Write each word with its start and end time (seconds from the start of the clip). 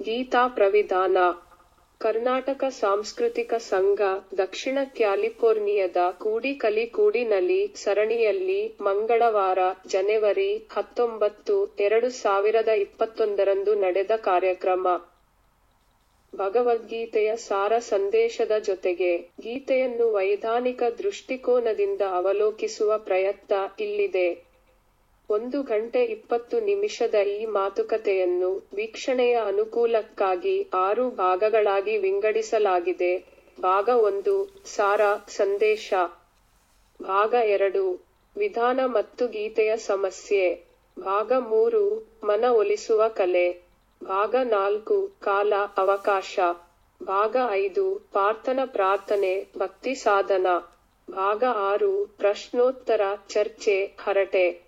ಗೀತಾ 0.00 0.48
ಪ್ರವಿಧಾನ 0.48 1.18
ಕರ್ನಾಟಕ 2.00 2.64
ಸಾಂಸ್ಕೃತಿಕ 2.76 3.54
ಸಂಘ, 3.64 4.00
ದಕ್ಷಿಣ 4.38 4.78
ಕ್ಯಾಲಿಫೋರ್ನಿಯಾದ 4.96 5.96
ಕೂಡಿಕಲಿಕೂಡಿನಲ್ಲಿ 6.18 7.74
ಸರಣಿಯಲ್ಲಿ 7.74 8.60
ಮಂಗಳವಾರ, 8.80 9.58
ಜನವರಿ 9.86 10.50
ಹತ್ತೊಂಬತ್ತು, 10.70 11.56
ಎರಡು 11.78 12.10
ಸಾವಿರದ 12.16 12.68
ಇಪ್ಪತ್ತೊಂದರಂದು 12.78 13.74
ನಡೆದ 13.74 14.10
ಕಾರ್ಯಕ್ರಮ. 14.22 14.86
ಭಗವದ್ಗೀತೆಯ 16.32 17.36
ಸಾರ 17.36 17.78
ಸಂದೇಶದ 17.88 18.52
ಜೊತೆಗೆ 18.64 19.12
ಗೀತೆಯನ್ನು 19.40 20.12
ವೈಧಾನಿಕ 20.12 20.82
ದೃಷ್ಟಿಕೋನದಿಂದ 20.98 22.02
ಅವಲೋಕಿಸುವ 22.12 22.98
ಪ್ರಯತ್ನ 23.04 23.54
ಇಲ್ಲಿದೆ. 23.80 24.28
ಒಂದು 25.30 25.62
ಗಂಟೆ 25.62 26.04
ಇಪ್ಪತ್ತು 26.04 26.60
ನಿಮಿಷದ 26.60 27.14
ಈ 27.14 27.46
ಮಾತುಕತೆಯನ್ನು 27.46 28.68
ವೀಕ್ಷಣೆಯ 28.74 29.36
ಅನುಕೂಲಕ್ಕಾಗಿ 29.46 30.68
ಆರು 30.74 31.10
ಭಾಗಗಳಾಗಿ 31.10 31.98
ವಿಂಗಡಿಸಲಾಗಿದೆ. 31.98 33.38
ಭಾಗ 33.60 33.88
ಒಂದು, 33.88 34.62
ಸಾರ 34.64 35.00
ಸಂದೇಶ. 35.28 35.94
ಭಾಗ 37.02 37.34
ಎರಡು, 37.44 38.06
ವಿಧಾನ 38.36 38.80
ಮತ್ತು 38.84 39.28
ಗೀತೆಯ 39.28 39.76
ಸಮಸ್ಯೆ. 39.76 40.64
ಭಾಗ 41.00 41.32
ಮೂರು, 41.32 42.08
ಮನ 42.24 42.44
ಒಲಿಸುವ 42.48 43.08
ಕಲೆ. 43.08 43.52
ಭಾಗ 44.04 44.34
ನಾಲ್ಕು, 44.42 45.10
ಕಾಲ, 45.20 45.52
ಅವಕಾಶ. 45.76 46.38
ಭಾಗ 47.02 47.36
ಐದು 47.50 47.94
ಪಾರ್ಥನ 48.12 48.60
ಪ್ರಾರ್ಥನೆ, 48.66 49.46
ಭಕ್ತಿ 49.58 49.94
ಸಾಧನ. 49.94 50.46
ಭಾಗ 51.10 51.44
ಆರು, 51.56 52.06
ಪ್ರಶ್ನೋತ್ತರ 52.06 53.00
ಚರ್ಚೆ, 53.28 53.84
ಹರಟೆ. 53.84 54.67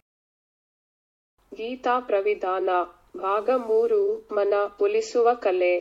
ಗೀತಾ 1.52 1.94
ಪ್ರವಿಧಾನ 2.00 2.68
ಭಾಗ 3.20 3.50
ಮೂರು, 3.68 4.00
ಮನ 4.32 4.54
ಒಲಿಸುವ 4.80 5.28
ಕಲೆ. 5.34 5.74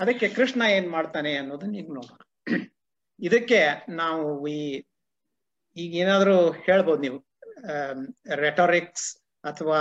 ಅದಕ್ಕೆ 0.00 0.26
ಕೃಷ್ಣ 0.28 0.62
ಏನ್ 0.76 0.88
ಮಾಡ್ತಾನೆ 0.90 1.32
ಅನ್ನೋದನ್ನ 1.36 1.76
ಈಗ 1.76 1.90
ನೋಡೋಣ 1.94 2.20
ಇದಕ್ಕೆ 3.20 3.60
ನಾವು 3.92 4.24
ಈ, 4.48 4.60
ಈಗ 5.76 5.90
ಏನಾದ್ರೂ 5.94 6.36
ಹೇಳ್ಬೋದು 6.66 7.00
ನೀವು. 7.00 7.18
ರೆಟೋರಿಕ್ಸ್ 8.36 9.08
ಅಥವಾ 9.44 9.80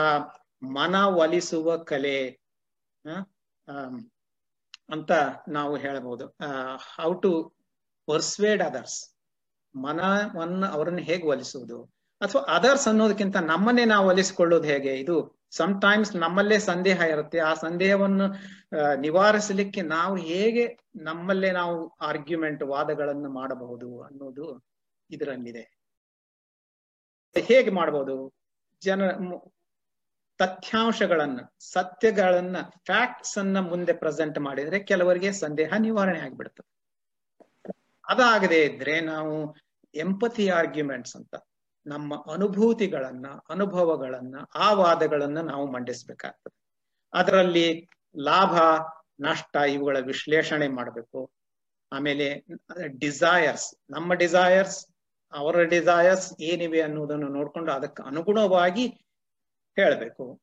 ಮನ 0.76 0.96
ಒಲಿಸುವ 1.24 1.78
ಕಲೆ 1.84 2.18
ಅಂತ 4.90 5.12
ನಾವು 5.48 5.74
ಹೇಳ್ಬೋದು. 5.78 6.26
ಹೌ 6.96 7.12
ಟು 7.24 7.32
ಪರ್ಸ್ವೇಡ್ 8.08 8.62
ಅದರ್ಸ್ 8.62 9.00
ಮನವನ್ನ 9.76 10.64
ಅವರನ್ನು 10.68 11.02
ಹೇಗೆ 11.02 11.26
ಒಲಿಸುವುದು? 11.28 11.80
ಅಥವಾ 12.22 12.42
ಅದರ್ಸ್ 12.42 12.88
ಅನ್ನೋದಕ್ಕಿಂತ 12.88 13.38
ನಮ್ಮನ್ನೇ 13.38 13.86
ನಾವು 13.86 14.08
ಒಲಿಸಿಕೊಳ್ಳೋದು 14.08 14.64
ಹೇಗೆ? 14.64 14.96
ಇದು 14.98 15.16
ಸಮಟೈಮ್ಸ್ 15.52 16.16
ನಮ್ಮಲ್ಲೇ 16.16 16.60
ಸಂದೇಹ 16.60 17.02
ಇರುತ್ತೆ. 17.02 17.40
ಆ 17.40 17.54
ಸಂದೇಹವನ್ನು 17.54 18.28
ನಿವಾರಿಸಲಿಕ್ಕೆ 18.96 19.82
ನಾವು 19.82 20.16
ಹೇಗೆ 20.16 20.78
ನಮ್ಮಲ್ಲೇ 20.96 21.52
ನಾವು 21.52 21.88
ಆರ್ಗ್ಯುಮೆಂಟ್ 22.02 22.64
ವಾದಗಳನ್ನು 22.64 23.30
ಮಾಡಬಹುದು 23.30 24.02
ಅನ್ನೋದು 24.02 24.66
ಇದರಲ್ಲಿದೆ. 25.10 25.64
ಹೇಗೆ 27.48 27.70
ಮಾಡಬಹುದು? 27.70 28.34
ಜನ 28.84 29.02
ತಥ್ಯಾಂಶಗಳನ್ನ, 30.40 31.40
ಸತ್ಯಗಳನ್ನ 31.60 32.58
ಫ್ಯಾಕ್ಟ್ಸ್ 32.86 33.38
ಅನ್ನ 33.38 33.60
ಮುಂದೆ 33.60 33.94
ಪ್ರೆಸೆಂಟ್ 33.94 34.40
ಮಾಡಿದ್ರೆ 34.40 34.80
ಕೆಲವರಿಗೆ 34.80 35.32
ಸಂದೇಹ 35.32 35.74
ನಿವಾರಣೆ 35.80 36.20
ಆಗಿಬಿಡ್ತದೆ 36.20 36.70
ಅದಾಗದೇ 38.08 38.66
ಇದ್ರೆ 38.66 39.02
ನಾವು 39.02 39.56
ಎಂಪತಿ 39.96 40.50
ಆರ್ಗ್ಯುಮೆಂಟ್ಸ್ 40.50 41.16
ಅಂತ 41.16 41.36
ನಮ್ಮ 41.86 42.26
ಅನುಭೂತಿಗಳನ್ನ, 42.34 43.26
ಅನುಭವಗಳನ್ನ, 43.50 44.36
ಆ 44.56 44.74
ವಾದಗಳನ್ನ 44.74 45.42
ನಾವು 45.42 45.72
ಮಂಡಿಸ್ಬೇಕಾಗ್ತದೆ. 45.72 46.58
ಅದರಲ್ಲಿ 47.14 47.88
ಲಾಭ, 48.20 48.82
ನಷ್ಟ 49.22 49.56
ಇವುಗಳ 49.56 49.98
ವಿಶ್ಲೇಷಣೆ 50.00 50.68
ಮಾಡಬೇಕು. 50.68 51.32
ಆಮೇಲೆ 51.94 52.46
ಡಿಸೈರ್ಸ್ 53.00 53.76
ನಮ್ಮ 53.90 54.14
ಡಿಸೈರ್ಸ್ 54.14 54.88
ಅವರ 55.34 55.64
ಡಿಸೈರ್ಸ್ 55.64 56.42
ಏನಿವೆ 56.42 56.82
ಅನ್ನೋದನ್ನು 56.82 57.28
ನೋಡ್ಕೊಂಡು 57.28 57.72
ಅದಕ್ಕೆ 57.72 58.08
ಅನುಗುಣವಾಗಿ 58.08 58.88
ಹೇಳಬೇಕು. 59.76 60.42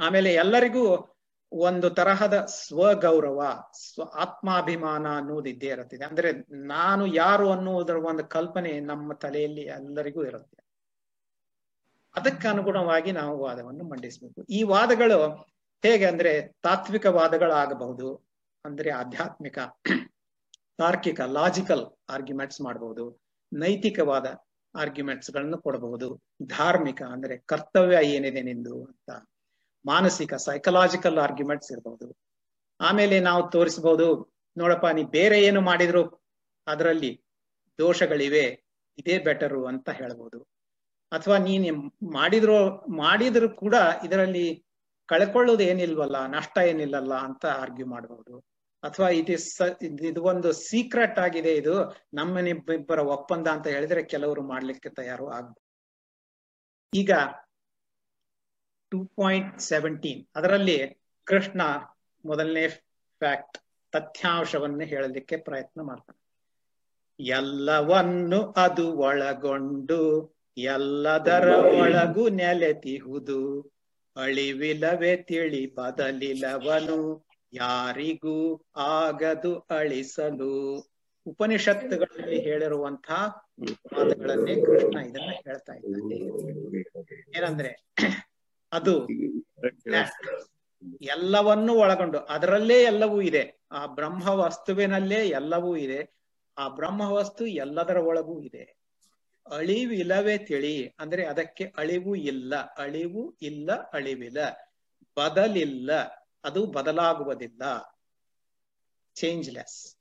ಆಮೇಲೆ 0.00 0.34
ಎಲ್ಲರಿಗೂ 0.34 1.17
ಒಂದು 1.52 1.90
ತರಹದ 1.90 2.44
ಸ್ವಗೌರವ, 2.44 3.62
ಸ್ವ 3.72 4.02
ಆತ್ಮಾಭಿಮಾನ 4.02 5.06
ಅನ್ನೋದು 5.16 5.48
ಇದ್ದೇ 5.48 5.66
ಇರುತ್ತದೆ. 5.66 6.04
ಅಂದ್ರೆ 6.04 6.32
ನಾನು 6.66 7.06
ಯಾರು 7.06 7.50
ಅನ್ನುವುದರ 7.50 7.96
ಒಂದು 7.96 8.24
ಕಲ್ಪನೆ 8.24 8.80
ನಮ್ಮ 8.80 9.12
ತಲೆಯಲ್ಲಿ 9.12 9.60
ಎಲ್ಲರಿಗೂ 9.60 10.24
ಇರುತ್ತೆ. 10.24 10.58
ಅದಕ್ಕೆ 12.16 12.48
ಅನುಗುಣವಾಗಿ 12.48 13.12
ನಾವು 13.12 13.38
ವಾದವನ್ನು 13.38 13.84
ಮಂಡಿಸಬೇಕು. 13.84 14.42
ಈ 14.50 14.62
ವಾದಗಳು 14.62 15.32
ಹೇಗೆ 15.82 16.04
ಅಂದ್ರೆ 16.04 16.48
ತಾತ್ವಿಕ 16.62 17.06
ವಾದಗಳಾಗಬಹುದು, 17.06 18.14
ಅಂದ್ರೆ 18.64 18.90
ಆಧ್ಯಾತ್ಮಿಕ, 18.90 19.58
ತಾರ್ಕಿಕ 20.78 21.20
ಲಾಜಿಕಲ್ 21.20 22.10
ಆರ್ಗ್ಯುಮೆಂಟ್ಸ್ 22.10 22.60
ಮಾಡಬಹುದು 22.60 23.20
ನೈತಿಕವಾದ 23.52 24.26
ಆರ್ಗ್ಯುಮೆಂಟ್ಸ್ಗಳನ್ನು 24.74 25.58
ಕೊಡಬಹುದು 25.58 26.22
ಧಾರ್ಮಿಕ 26.46 27.02
ಅಂದ್ರೆ 27.02 27.36
ಕರ್ತವ್ಯ 27.36 28.06
ಏನಿದೆ 28.06 28.42
ನಿಂದು 28.42 28.84
ಅಂತ. 28.84 29.10
ಮಾನಸಿಕ 29.92 30.34
ಸೈಕಲಾಜಿಕಲ್ 30.48 31.18
ಆರ್ಗ್ಯುಮೆಂಟ್ಸ್ 31.26 31.70
ಇರಬಹುದು 31.74 32.08
ಆಮೇಲೆ 32.80 33.16
ನಾವು 33.28 33.42
ತೋರಿಸಬಹುದು 33.54 34.06
ನೋಡಪ್ಪ, 34.56 34.86
ನೀ 34.98 35.02
ಬೇರೆ 35.16 35.38
ಏನು 35.48 35.60
ಮಾಡಿದ್ರು? 35.68 36.02
ಅದರಲ್ಲಿ 36.66 37.10
ದೋಷಗಳಿವೆ, 37.78 38.46
ಇದೇ 39.00 39.16
ಬೆಟರು 39.26 39.60
ಅಂತ 39.70 39.88
ಹೇಳ್ಬೋದು. 40.00 40.38
ಅಥವಾ 41.12 41.36
ನೀನ್ 41.46 41.66
ಮಾಡಿದ್ರು 42.16 42.56
ಮಾಡಿದ್ರು 43.02 43.48
ಕೂಡ 43.62 43.76
ಇದರಲ್ಲಿ 44.06 44.46
ಕಳ್ಕೊಳ್ಳೋದು 45.08 45.64
ಏನಿಲ್ವಲ್ಲ, 45.70 46.18
ನಷ್ಟ 46.36 46.56
ಏನಿಲ್ಲಲ್ಲ 46.70 47.14
ಅಂತ 47.28 47.44
ಆರ್ಗ್ಯೂ 47.62 47.86
ಮಾಡಬಹುದು 47.94 48.34
ಅಥವಾ 48.82 49.08
ಇಟ್ 49.20 49.30
ಇಸ್, 49.36 49.46
ಇದು 50.10 50.20
ಒಂದು 50.32 50.48
ಸೀಕ್ರೆಟ್ 50.66 51.18
ಆಗಿದೆ, 51.26 51.52
ಇದು 51.60 51.74
ನಮ್ಮನಿಬ್ಬರ 52.18 53.00
ಒಪ್ಪಂದ 53.14 53.46
ಅಂತ 53.56 53.66
ಹೇಳಿದ್ರೆ 53.74 54.02
ಕೆಲವರು 54.12 54.42
ಮಾಡ್ಲಿಕ್ಕೆ 54.52 54.90
ತಯಾರು 54.98 55.26
ಆಗ್ಬೋದು. 55.36 55.62
ಈಗ 56.92 57.12
ಟೂ 58.90 59.04
ಪಾಯಿಂಟ್ 59.04 59.60
ಸೆವೆಂಟೀನ್ 59.60 60.26
ಅದರಲ್ಲಿ 60.34 61.02
ಕೃಷ್ಣ 61.24 61.62
ಮೊದಲನೇ 62.24 62.68
ಫ್ಯಾಕ್ಟ್ 63.18 63.58
ತಥ್ಯಾಂಶವನ್ನು 63.92 64.80
ಹೇಳಲಿಕ್ಕೆ 64.80 65.36
ಪ್ರಯತ್ನ 65.36 65.80
ಮಾಡ್ತಾನೆ. 65.80 66.18
ಎಲ್ಲವನ್ನು 67.24 68.42
ಅದು 68.56 68.92
ಒಳಗೊಂಡು, 68.92 70.00
ಎಲ್ಲದರ 70.56 71.48
ಒಳಗು 71.54 72.28
ನೆಲೆತಿಹುದು. 72.28 73.72
ಅಳಿವಿಲವೇ 74.16 75.16
ತಿಳಿ 75.16 75.74
ಬದಲಿಲವನು, 75.74 77.26
ಯಾರಿಗೂ 77.52 78.62
ಆಗದು 78.76 79.58
ಅಳಿಸಲು. 79.58 80.78
ಉಪನಿಷತ್ತುಗಳಲ್ಲಿ 81.26 82.40
ಹೇಳಿರುವಂತಹ 82.40 83.26
ಮಾತುಗಳನ್ನೇ 83.92 84.54
ಕೃಷ್ಣ 84.54 84.98
ಇದನ್ನ 84.98 85.30
ಹೇಳ್ತಾ 85.30 85.74
ಇದ್ದಾನೆ. 85.74 87.38
ಏನಂದ್ರೆ 87.38 87.88
ಅದು 88.72 89.08
ಎಲ್ಲವನ್ನೂ 91.02 91.74
ಒಳಗೊಂಡು. 91.74 92.18
ಅದರಲ್ಲೇ 92.18 92.82
ಎಲ್ಲವೂ 92.82 93.20
ಇದೆ. 93.20 93.60
ಆ 93.72 93.86
ಬ್ರಹ್ಮ 93.86 94.28
ವಸ್ತುವಿನಲ್ಲೇ 94.28 95.28
ಎಲ್ಲವೂ 95.28 95.76
ಇದೆ. 95.76 96.14
ಆ 96.58 96.68
ಬ್ರಹ್ಮ 96.68 97.00
ವಸ್ತು 97.00 97.46
ಎಲ್ಲದರ 97.46 97.96
ಒಳಗೂ 97.96 98.42
ಇದೆ. 98.42 98.78
ಅಳಿವಿಲ್ಲವೇ 99.50 100.38
ತಿಳಿ. 100.38 100.86
ಅಂದ್ರೆ 100.98 101.26
ಅದಕ್ಕೆ 101.26 101.74
ಅಳಿವು 101.76 102.14
ಇಲ್ಲ. 102.14 102.56
ಅಳಿವು 102.56 103.36
ಇಲ್ಲ 103.42 103.72
ಅಳಿವಿಲ್ಲ. 103.72 104.38
ಬದಲಿಲ್ಲ. 105.16 105.92
ಅದು 106.44 106.66
ಬದಲಾಗುವುದಿಲ್ಲ. 106.66 107.62
ಚೇಂಜ್ಲೆಸ್ 109.14 109.97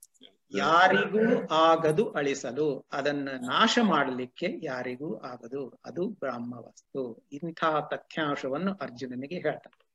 ಯಾರಿಗೂ 0.52 1.48
ಆಗದು 1.54 2.12
ಅಳಿಸಲು, 2.12 2.88
ಅದನ್ನ 2.92 3.30
ನಾಶ 3.30 3.80
ಮಾಡಲಿಕ್ಕೆ 3.82 4.48
ಯಾರಿಗೂ 4.64 5.20
ಆಗದು. 5.20 5.80
ಅದು 5.86 6.08
ಬ್ರಹ್ಮ 6.10 6.54
ವಸ್ತು. 6.54 7.28
ಇಂತಹ 7.32 7.80
ತಥ್ಯಾಂಶವನ್ನು 7.80 8.74
ಅರ್ಜುನನಿಗೆ 8.74 9.36
ಹೇಳ್ತಾರೆ 9.36 9.88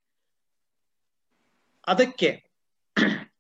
ಅದಕ್ಕೆ 1.87 2.53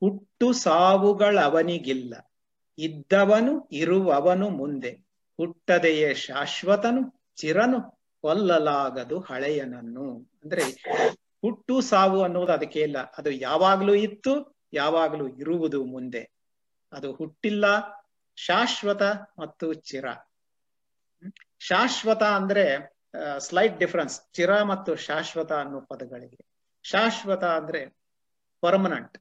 ಹುಟ್ಟು 0.00 0.52
ಸಾವುಗಳವನಿಗಿಲ್ಲ. 0.52 2.14
ಇದ್ದವನು 2.78 3.68
ಇರುವವನು 3.72 4.50
ಮುಂದೆ. 4.50 4.90
ಹುಟ್ಟದೆಯೇ 5.36 6.14
ಶಾಶ್ವತನು, 6.14 7.32
ಚಿರನು, 7.36 7.80
ಕೊಲ್ಲಲಾಗದು 8.20 9.20
ಹಳೆಯನನ್ನು. 9.20 10.30
ಅಂದ್ರೆ 10.44 10.62
ಹುಟ್ಟು 11.42 11.80
ಸಾವು 11.80 12.22
ಅನ್ನೋದು 12.22 12.52
ಅದಕ್ಕೆ 12.52 12.80
ಇಲ್ಲ. 12.80 12.98
ಅದು 13.18 13.30
ಯಾವಾಗ್ಲೂ 13.30 13.94
ಇತ್ತು 13.94 14.57
ಯಾವಾಗಲೂ 14.72 15.28
ಇರುವುದು 15.28 15.84
ಮುಂದೆ. 15.84 16.30
ಅದು 16.92 17.12
ಹುಟ್ಟಿಲ್ಲ, 17.12 17.64
ಶಾಶ್ವತ 18.36 19.02
ಮತ್ತು 19.38 19.74
ಚಿರ. 19.74 20.04
ಶಾಶ್ವತ 21.58 22.22
ಅಂದ್ರೆ 22.22 22.96
ಸ್ಲೈಟ್ 23.38 23.78
ಡಿಫರೆನ್ಸ್ 23.78 24.32
ಚಿರ 24.32 24.62
ಮತ್ತು 24.62 24.96
ಶಾಶ್ವತ 24.96 25.52
ಅನ್ನೋ 25.52 25.80
ಪದಗಳಿಗೆ. 25.80 26.46
ಶಾಶ್ವತ 26.82 27.44
ಅಂದ್ರೆ 27.44 27.98
permanent 28.60 29.18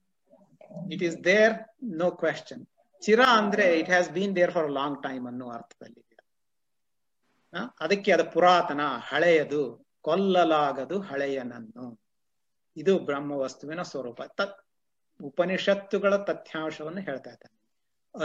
it 0.91 1.03
is 1.03 1.23
there 1.23 1.53
no 1.83 2.11
question 2.11 2.67
ಚಿರ 3.01 3.19
ಅಂದ್ರೆ 3.31 3.79
it 3.79 3.89
has 3.89 4.11
been 4.11 4.35
there 4.35 4.51
for 4.51 4.71
long 4.71 5.03
time 5.03 5.27
ಅನ್ನೋ 5.27 5.49
ಅರ್ಥದಲ್ಲಿ 5.49 6.07
ಅದಕ್ಕೆ 7.79 8.11
ಅದು 8.11 8.31
ಪುರಾತನ, 8.31 8.81
ಹಳೆಯದು, 8.99 9.87
ಕೊಲ್ಲಲಾಗದು 10.01 10.99
ಹಳೆಯನನ್ನು. 10.99 12.01
ಇದು 12.77 12.99
ಬ್ರಹ್ಮ 12.99 13.31
ವಸ್ತುವಿನ 13.31 13.81
ಸ್ವರೂಪ. 13.81 14.21
ತತ್ 14.21 14.66
ಉಪನಿಷತ್ತುಗಳ 15.21 16.15
ತಥ್ಯಾಂಶವನ್ನು 16.15 17.01
ಹೇಳ್ತಾ 17.01 17.29
ಇದ್ದಾನೆ. 17.29 17.57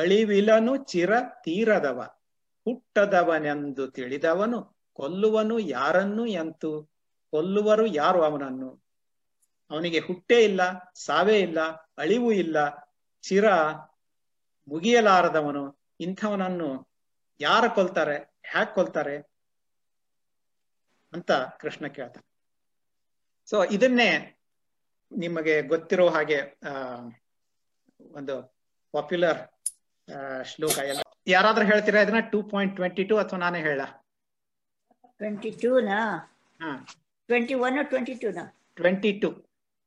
ಅಳಿವಿಲನು 0.00 0.76
ಚಿರ 0.76 1.12
ತೀರದವ, 1.42 2.02
ಹುಟ್ಟದವನೆಂದು 2.64 3.90
ತಿಳಿದವನು, 3.90 4.76
ಕೊಲ್ಲುವನು 4.92 5.58
ಯಾರನ್ನು 5.58 6.26
ಎಂತು? 6.26 6.90
ಕೊಲ್ಲುವರು 7.30 7.86
ಯಾರು 7.86 8.22
ಅವನನ್ನು? 8.22 8.84
ಅವನಿಗೆ 9.70 9.98
ಹುಟ್ಟೇ 9.98 10.44
ಇಲ್ಲ, 10.44 10.60
ಸಾವೇ 10.94 11.38
ಇಲ್ಲ, 11.38 11.60
ಅಳಿವು 11.98 12.32
ಇಲ್ಲ, 12.32 12.56
ಚಿರ 13.22 13.44
ಮುಗಿಯಲಾರದವನು, 14.68 15.86
ಇಂಥವನನ್ನು 16.00 16.92
ಯಾರ 17.40 17.64
ಕೊಲ್ತಾರೆ, 17.74 18.40
ಹ್ಯಾಕ್ 18.50 18.74
ಕೊಲ್ತಾರೆ 18.74 19.16
ಅಂತ 21.12 21.32
ಕೃಷ್ಣ 21.32 21.86
ಕೇಳ್ತಾನೆ. 21.86 22.32
ಸೊ 23.50 23.64
ಇದನ್ನೇ 23.64 24.38
ನಿಮಗೆ 25.12 25.62
ಗೊತ್ತಿರೋ 25.62 26.08
ಹಾಗೆ 26.08 26.38
ಒಂದು 28.00 28.34
ಪಾಪ್ಯುಲರ್ 28.94 29.40
ಶ್ಲೋಕ 30.44 30.78
ಎಲ್ಲ. 30.92 31.00
ಯಾರಾದ್ರೂ 31.26 31.64
ಹೇಳ್ತೀರಾ 31.64 32.00
ಇದನ್ನ? 32.02 32.20
ಟೂ 32.32 32.42
ಪಾಯಿಂಟ್ 32.42 32.74
ಟ್ವೆಂಟಿ 32.76 33.04
ಟೂ 33.04 33.16
ಅಥವಾ 33.16 33.38
ನಾನೇ 33.38 33.60
ಹೇಳ? 33.60 33.82
ಟ್ವೆಂಟಿ 35.20 35.50
ಟೂನಾ 35.62 35.98
ಹಾ. 36.60 36.72
ಟ್ವೆಂಟಿ 37.28 37.54
ಒನ್ 37.54 37.78
ಟ್ವೆಂಟಿ 37.90 38.14
ಟೂನಾ 38.14 38.44
ಟ್ವೆಂಟಿ 38.76 39.12
ಟೂ 39.20 39.30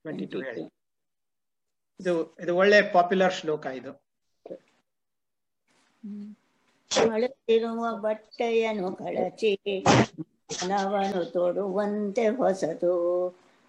ಟ್ವೆಂಟಿ 0.06 0.26
ಟೂ 0.26 0.40
ಹೇಳಿ. 0.42 0.64
ಇದು 2.00 2.14
ಇದು 2.40 2.54
ಒಳ್ಳೆ 2.56 2.80
ಪಾಪ್ಯುಲರ್ 2.94 3.34
ಶ್ಲೋಕ 3.34 3.66
ಇದು. 3.66 3.92
ಬಟ್ಟೆಯನ್ನು 8.04 8.90
ಕಳಚಿ 8.96 9.52
ಹಣವನ್ನು 10.58 11.22
ತೊಡುವಂತೆ 11.32 12.28
ಹೊಸತು 12.30 12.92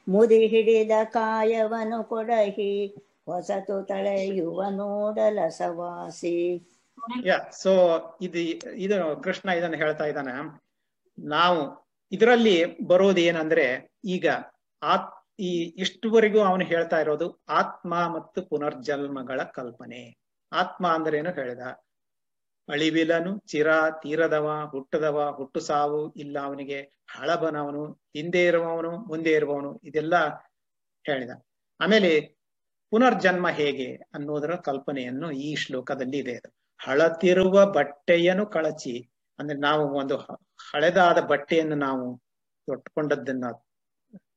ಮುದಿ 0.08 0.46
ಹಿಡಿದ 0.46 0.90
ಕಾಯವನು 1.04 2.04
ಕೊಡಹಿ, 2.04 2.96
ಹೊಸತು 3.26 3.82
ತಳೆಯುವ 3.82 4.64
ನೋಡಲ 4.70 5.38
ಸವಾಸಿ. 5.48 6.68
ಸೊ 7.52 7.72
ಇದು 8.20 8.38
ಇದು 8.72 9.22
ಕೃಷ್ಣ 9.22 9.48
ಇದನ್ನ 9.48 9.74
ಹೇಳ್ತಾ 9.74 10.04
ಇದ್ದಾನೆ. 10.04 10.60
ನಾವು 11.18 11.88
ಇದರಲ್ಲಿ 12.12 12.86
ಬರೋದು 12.86 13.20
ಏನಂದ್ರೆ, 13.20 13.90
ಈಗ 14.04 14.28
ಆತ್, 14.82 15.12
ಈ 15.38 15.62
ಇಷ್ಟುವರೆಗೂ 15.76 16.40
ಅವನು 16.40 16.64
ಹೇಳ್ತಾ 16.64 17.00
ಇರೋದು 17.00 17.42
ಆತ್ಮ 17.48 17.94
ಮತ್ತು 17.94 18.42
ಪುನರ್ಜನ್ಮಗಳ 18.42 19.40
ಕಲ್ಪನೆ. 19.42 20.16
ಆತ್ಮ 20.52 20.86
ಅಂದ್ರೆ 20.88 21.18
ಏನು 21.18 21.30
ಹೇಳಿದ? 21.30 21.58
ಅಳಿವಿಲನು 22.68 23.38
ಚಿರ 23.38 23.68
ತೀರದವ, 24.02 24.68
ಹುಟ್ಟದವ, 24.70 25.30
ಹುಟ್ಟು 25.36 25.60
ಸಾವು 25.60 26.12
ಇಲ್ಲ 26.12 26.38
ಅವನಿಗೆ. 26.38 26.80
ಹಳಬನವನು, 27.10 27.92
ಹಿಂದೆ 27.92 28.44
ಇರುವವನು, 28.44 28.98
ಮುಂದೆ 28.98 29.32
ಇರುವವನು, 29.32 29.80
ಇದೆಲ್ಲ 29.84 30.14
ಹೇಳಿದ. 31.04 31.30
ಆಮೇಲೆ 31.80 32.20
ಪುನರ್ಜನ್ಮ 32.90 33.48
ಹೇಗೆ 33.48 33.94
ಅನ್ನೋದರ 34.14 34.54
ಕಲ್ಪನೆಯನ್ನು 34.54 35.30
ಈ 35.30 35.54
ಶ್ಲೋಕದಲ್ಲಿ 35.54 36.18
ಇದೆ 36.18 36.36
ಹಳತಿರುವ 36.80 37.66
ಬಟ್ಟೆಯನ್ನು 37.66 38.46
ಕಳಚಿ, 38.46 39.10
ಅಂದ್ರೆ 39.38 39.58
ನಾವು 39.58 39.88
ಒಂದು 39.98 40.16
ಹಳೆದಾದ 40.72 41.18
ಬಟ್ಟೆಯನ್ನು 41.18 41.76
ನಾವು 41.76 42.22
ತೊಟ್ಕೊಂಡದ್ದನ್ನ 42.66 43.44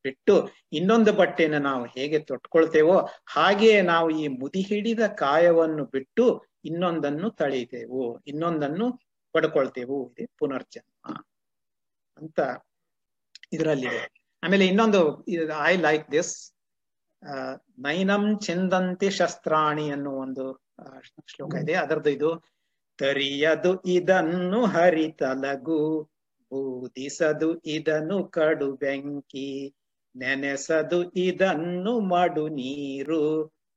ಬಿಟ್ಟು 0.06 0.34
ಇನ್ನೊಂದು 0.74 1.12
ಬಟ್ಟೆಯನ್ನು 1.14 1.60
ನಾವು 1.60 1.84
ಹೇಗೆ 1.96 2.20
ತೊಟ್ಕೊಳ್ತೇವೋ 2.30 2.98
ಹಾಗೆಯೇ 3.36 3.80
ನಾವು 3.94 4.10
ಈ 4.22 4.26
ಮುದಿ 4.42 4.62
ಹಿಡಿದ 4.62 5.04
ಕಾಯವನ್ನು 5.24 5.86
ಬಿಟ್ಟು 5.96 6.26
ಇನ್ನೊಂದನ್ನು 6.66 7.28
ತಳೆಯುತ್ತೇವು, 7.32 8.04
ಇನ್ನೊಂದನ್ನು 8.28 8.88
ಪಡ್ಕೊಳ್ತೇವು 9.36 9.98
ಇದೆ 10.12 10.26
ಪುನರ್ಜನ್ಮ 10.40 11.06
ಅಂತ 12.18 12.40
ಇದರಲ್ಲಿದೆ. 13.54 14.02
ಆಮೇಲೆ 14.44 14.66
ಇನ್ನೊಂದು 14.68 15.02
ಐ 15.70 15.74
ಲೈಕ್ 15.78 16.06
ದಿಸ್ 16.12 16.34
ನೈನಂ 17.86 18.24
ಚಿಂದಂತಿ 18.40 19.10
ಶಸ್ತ್ರಾಣಿ 19.10 19.86
ಅನ್ನೋ 19.92 20.12
ಒಂದು 20.26 20.46
ಶ್ಲೋಕ 21.32 21.54
ಇದೆ. 21.64 21.74
ಅದರದ್ದು 21.74 22.12
ಇದು, 22.18 22.30
ತರಿಯದು 23.00 23.72
ಇದನ್ನು 23.98 24.60
ಹರಿತಲಗು, 24.76 25.82
ಬೂದಿಸದು 26.52 27.50
ಇದನ್ನು 27.78 28.18
ಕಡು 28.38 28.70
ಬೆಂಕಿ 28.84 29.50
ನೆನೆಸದು 30.16 31.00
ಇದನ್ನು 31.28 31.94
ಮಡು 32.14 32.46
ನೀರು, 32.60 33.22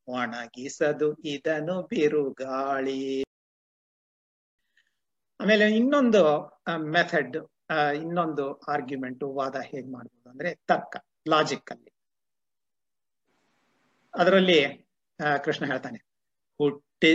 ಒಣಗಿಸದು 0.08 1.08
ಇದನ್ನು 1.34 1.76
ಬಿರುಗಾಳಿ. 1.90 3.02
ಆಮೇಲೆ 5.40 5.66
ಇನ್ನೊಂದು 5.80 6.22
ಮೆಥಡ್ 6.94 7.38
ಇನ್ನೊಂದು 8.02 8.44
ಆರ್ಗ್ಯುಮೆಂಟ್ 8.72 9.22
ವಾದ 9.38 9.56
ಹೇಗ್ 9.70 9.88
ಮಾಡ್ಬೋದು 9.92 10.28
ಅಂದ್ರೆ 10.32 10.50
ತರ್ಕ 10.70 10.96
ಲಾಜಿಕ್ 11.32 11.70
ಅಲ್ಲಿ. 11.74 11.90
ಅದರಲ್ಲಿ 14.14 14.58
ಕೃಷ್ಣ 15.44 15.64
ಹೇಳ್ತಾನೆ, 15.72 15.98
ಹುಟ್ಟಿ, 16.60 17.12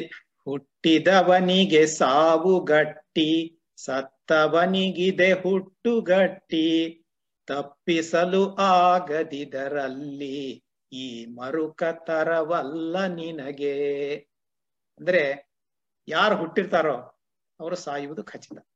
ಹುಟ್ಟಿದವನಿಗೆ 0.47 1.81
ಸಾವು 1.99 2.53
ಗಟ್ಟಿ, 2.73 3.29
ಸತ್ತವನಿಗಿದೆ 3.77 5.29
ಹುಟ್ಟು 5.43 5.93
ಗಟ್ಟಿ 6.11 6.65
ತಪ್ಪಿಸಲು 7.47 8.55
ಆಗದಿದರಲ್ಲಿ 8.55 10.63
ಈ 10.91 11.25
ಮರುಕ 11.25 11.83
ತರವಲ್ಲ 11.83 13.05
ನಿನಗೆ. 13.05 14.15
ಅಂದ್ರೆ 14.99 15.51
ಯಾರು 16.07 16.37
ಹುಟ್ಟಿರ್ತಾರೋ 16.37 17.25
ಅವರು 17.59 17.75
ಸಾಯುವುದು 17.75 18.23
ಖಚಿತ. 18.23 18.67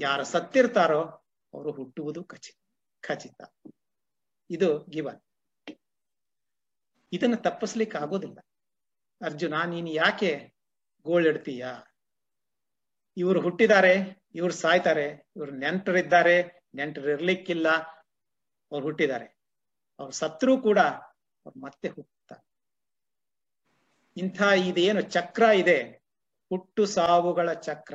ಯಾರು 0.00 0.24
ಸತ್ತಿರ್ತಾರೋ 0.24 1.30
ಅವರು 1.54 1.72
ಹುಟ್ಟುವುದು 1.72 2.24
ಖಚಿತ 2.24 2.56
ಖಚಿತ. 3.00 3.42
ಇದು 4.50 4.84
ಗಿವನ್. 4.84 5.20
ಇದನ್ನ 7.12 7.34
ತಪ್ಪಿಸ್ಲಿಕ್ಕೆ 7.34 7.98
ಆಗೋದಿಲ್ಲ. 7.98 8.38
ಅರ್ಜುನ, 9.24 9.54
ನೀನ್ 9.66 9.88
ಯಾಕೆ 9.88 10.54
ಗೋಳಿಡ್ತೀಯ 11.04 11.66
ಇವ್ರು 13.16 13.40
ಹುಟ್ಟಿದ್ದಾರೆ 13.40 14.24
ಇವ್ರು 14.34 14.54
ಸಾಯ್ತಾರೆ, 14.54 15.30
ಇವ್ರು 15.36 15.52
ನೆಂಟರಿದ್ದಾರೆ 15.52 16.55
ನೆಂಟರು 16.76 17.10
ಇರ್ಲಿಕ್ಕಿಲ್ಲ 17.10 17.68
ಅವ್ರು 18.72 18.82
ಹುಟ್ಟಿದ್ದಾರೆ. 18.82 19.38
ಅವ್ರು 19.98 20.12
ಸತ್ರು 20.12 20.60
ಕೂಡ 20.60 20.78
ಅವ್ರು 20.78 21.60
ಮತ್ತೆ 21.60 21.88
ಹುಟ್ಟುತ್ತಾರೆ. 21.88 22.46
ಇಂಥ 24.16 24.42
ಇದೇನು 24.42 25.00
ಚಕ್ರ 25.00 25.42
ಇದೆ. 25.42 25.82
ಹುಟ್ಟು 26.48 26.86
ಸಾವುಗಳ 26.86 27.52
ಚಕ್ರ. 27.52 27.94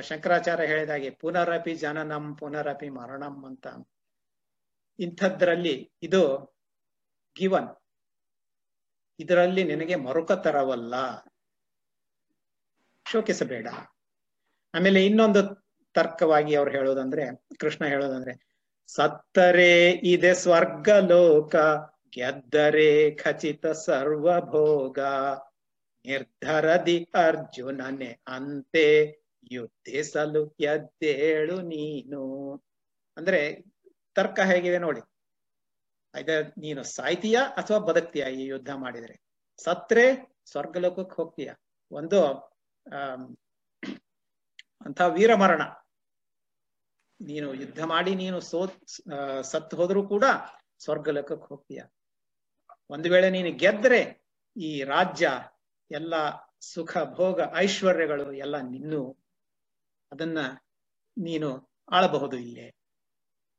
ಶಂಕರಾಚಾರ್ಯ 0.00 0.66
ಹೇಳಿದಾಗೆ 0.66 1.10
ಪುನರಪಿ 1.10 1.74
ಜನನಂ, 1.74 2.36
ಪುನರಪಿ 2.36 2.88
ಮರಣಂ 2.88 3.44
ಅಂತ. 3.44 3.66
ಇಂಥದ್ರಲ್ಲಿ 4.98 5.92
ಇದು 6.02 6.38
ಗಿವನ್. 7.36 7.82
ಇದರಲ್ಲಿ 9.18 9.64
ನಿನಗೆ 9.64 9.96
ಮರುಕ 9.96 10.32
ತರವಲ್ಲ. 10.32 10.94
ಶೋಕಿಸಬೇಡ. 13.06 13.68
ಆಮೇಲೆ 14.74 15.06
ಇನ್ನೊಂದು 15.06 15.63
ತರ್ಕವಾಗಿ 15.94 16.54
ಅವ್ರು 16.54 16.70
ಹೇಳೋದಂದ್ರೆ, 16.70 17.46
ಕೃಷ್ಣ 17.60 17.86
ಹೇಳೋದಂದ್ರೆ, 17.86 18.54
ಸತ್ತರೆ 18.86 19.90
ಇದೆ 19.90 20.34
ಸ್ವರ್ಗ 20.34 20.88
ಲೋಕ, 20.90 21.56
ಗೆದ್ದರೆ 22.10 23.14
ಖಚಿತ 23.14 23.66
ಸರ್ವಭೋಗ. 23.66 24.98
ನಿರ್ಧರದಿ 26.06 27.08
ಅರ್ಜುನನೆ 27.14 28.20
ಅಂತೆ 28.26 29.18
ಯುದ್ಧಿಸಲು 29.52 30.56
ಎದ್ದೇಳು 30.60 31.60
ನೀನು. 31.60 32.54
ಅಂದ್ರೆ 33.16 33.64
ತರ್ಕ 34.14 34.40
ಹೇಗಿದೆ 34.40 34.78
ನೋಡಿ. 34.78 35.00
ಐದರ್ 36.16 36.58
ನೀನು 36.58 36.82
ಸಾಯ್ತೀಯಾ 36.82 37.42
ಅಥವಾ 37.42 37.78
ಬದುಕ್ತೀಯಾ 37.78 38.28
ಈ 38.28 38.44
ಯುದ್ಧ 38.44 38.70
ಮಾಡಿದ್ರೆ? 38.70 39.22
ಸತ್ರೆ 39.64 40.36
ಸ್ವರ್ಗಲೋಕಕ್ಕೆ 40.50 41.16
ಹೋಗ್ತೀಯ? 41.16 41.52
ಒಂದು 41.90 42.24
ಅಹ್ 42.26 43.38
ಅಂತ 44.86 45.00
ವೀರಮರಣ. 45.00 45.62
ನೀನು 47.24 47.54
ಯುದ್ಧ 47.54 47.84
ಮಾಡಿ 47.84 48.14
ನೀನು 48.14 48.40
ಸೋತ್ 48.40 48.88
ಸತ್ 49.44 49.74
ಹೋದ್ರೂ 49.74 50.08
ಕೂಡ 50.08 50.24
ಸ್ವರ್ಗಲೋಕಕ್ಕೆ 50.78 51.48
ಹೋಗ್ತೀಯ. 51.48 51.82
ಒಂದು 52.90 53.10
ವೇಳೆ 53.10 53.30
ನೀನು 53.30 53.58
ಗೆದ್ರೆ 53.58 54.24
ಈ 54.56 54.84
ರಾಜ್ಯ, 54.84 55.30
ಎಲ್ಲ 55.90 56.14
ಸುಖ, 56.60 56.96
ಭೋಗ, 57.14 57.40
ಐಶ್ವರ್ಯಗಳು 57.54 58.32
ಎಲ್ಲ 58.32 58.56
ನಿನ್ನು. 58.56 59.26
ಅದನ್ನ 60.12 60.38
ನೀನು 61.18 61.70
ಆಳಬಹುದು 61.92 62.38
ಇಲ್ಲೇ. 62.38 62.74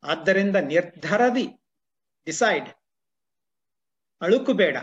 ಆದ್ದರಿಂದ 0.04 0.56
ನಿರ್ಧರದಿ, 0.56 1.48
ಡಿಸೈಡ್. 2.26 2.70
ಅಳುಕು 4.22 4.54
ಬೇಡ. 4.54 4.78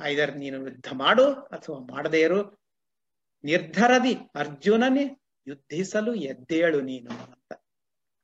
ಐದರ್ 0.00 0.36
ನೀನು 0.36 0.68
ಯುದ್ಧ 0.68 0.86
ಮಾಡು 0.92 1.32
ಅಥವಾ 1.32 1.78
ಮಾಡದೇ 1.78 2.20
ಇರು. 2.20 2.64
ನಿರ್ಧಾರದಿ 3.44 4.14
ಅರ್ಜುನನೇ 4.14 5.23
ಯುದ್ಧಿಸಲು 5.46 6.14
ಎದ್ದೇಳು 6.14 6.80
ನೀನು 6.80 7.10
ಅಂತ 7.10 7.52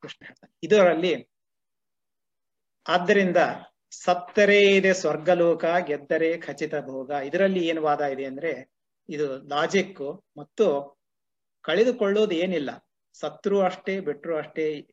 ಕೃಷ್ಣ 0.02 0.26
ಹೇಳ್ತಾನೆ. 0.26 0.52
ಇದರಲ್ಲಿ 0.62 1.12
ಆದ್ದರಿಂದ 2.86 3.36
ಸತ್ತರೇ 3.90 4.60
ಇದೆ 4.76 4.92
ಸ್ವರ್ಗಲೋಕ, 4.92 5.64
ಗೆದ್ದರೆ 5.86 6.38
ಖಚಿತ 6.38 6.74
ಭೋಗ. 6.74 7.10
ಇದರಲ್ಲಿ 7.10 7.66
ಏನು 7.66 7.82
ವಾದ 7.82 8.00
ಇದೆ 8.00 8.24
ಅಂದ್ರೆ 8.24 8.52
ಇದು 9.08 9.48
ಲಾಜಿಕ್ 9.48 10.02
ಮತ್ತು 10.36 10.66
ಕಳೆದುಕೊಳ್ಳೋದು 11.64 12.34
ಏನಿಲ್ಲ. 12.34 12.70
ಸತ್ರು 13.14 13.60
ಅಷ್ಟೇ, 13.60 14.00
ಬಿಟ್ರು 14.00 14.36
ಅಷ್ಟೇ, 14.36 14.88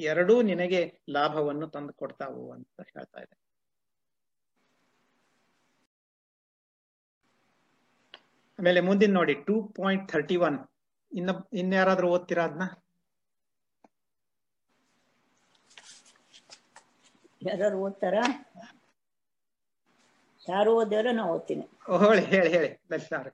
ಎರಡೂ 0.00 0.42
ನಿನಗೆ 0.42 0.80
ಲಾಭವನ್ನು 1.10 1.66
ತಂದು 1.66 1.92
ಕೊಡ್ತಾವು 1.92 2.52
ಅಂತ 2.52 2.80
ಹೇಳ್ತಾ 2.80 3.20
ಇದೆ. 3.20 3.34
ಆಮೇಲೆ 8.58 8.80
ಮುಂದಿನ 8.80 9.12
ನೋಡಿ 9.12 9.34
ಟೂ 9.34 9.62
ಪಾಯಿಂಟ್ 9.68 10.12
ಥರ್ಟಿ 10.12 10.36
ಒನ್ 10.36 10.58
ಇನ್ನ 11.12 11.30
ಇನ್ಯಾರಾದ್ರೂ 11.60 12.08
ಓದ್ತೀರಾ 12.10 12.44
ಅದನ್ನ 12.44 12.66
ಯಾರು 17.42 17.78
ಓದ್ತಾರ? 17.82 18.16
ಯಾರು 20.46 20.70
ಓದ್ಯಾರ 20.78 21.06
ನಾ 21.12 21.24
ಓದ್ತೀನಿ. 21.32 21.64
ಹೇಳಿ 22.02 22.22
ಹೇಳಿ 22.32 22.50
ಹೇಳಿ 22.54 22.68
ಅವ್ರೆ. 23.12 23.32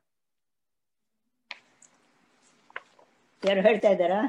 ಯಾರು 3.42 3.60
ಹೇಳ್ತಾ 3.60 3.90
ಇದ್ದಾರಾ? 3.94 4.20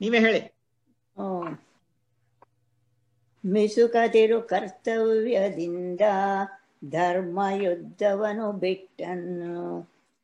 ನೀವೇ 0.00 0.18
ಹೇಳಿ. 0.20 0.40
ಹ್ಮ್ 1.16 1.54
ಮಿಸುಕತಿರು 3.44 4.38
ಕರ್ತವ್ಯದಿಂದ 4.48 6.02
ಧರ್ಮ 6.90 7.38
ಯುದ್ಧವನು 7.58 8.46
ಬಿಟ್ಟನ್ನು 8.62 9.54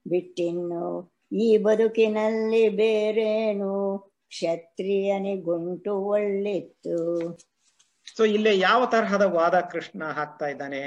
ಬಿಟ್ಟಿನ್ನು 0.06 0.82
ಈ 1.34 1.58
ಬದುಕಿನಲ್ಲಿ 1.58 2.68
ಬೇರೇನು? 2.68 3.98
ಕ್ಷತ್ರಿಯನಿಗುಂಟು 4.28 5.96
ಒಳ್ಳಿತ್ತು. 5.96 6.96
ಸೊ 8.16 8.24
ಇಲ್ಲಿ 8.24 8.60
ಯಾವ 8.60 8.86
ತರಹದ 8.86 9.22
ವಾದ 9.22 9.60
ಕೃಷ್ಣ 9.60 10.04
ಹಾಕ್ತಾ 10.04 10.46
ಇದ್ದಾನೆ? 10.46 10.80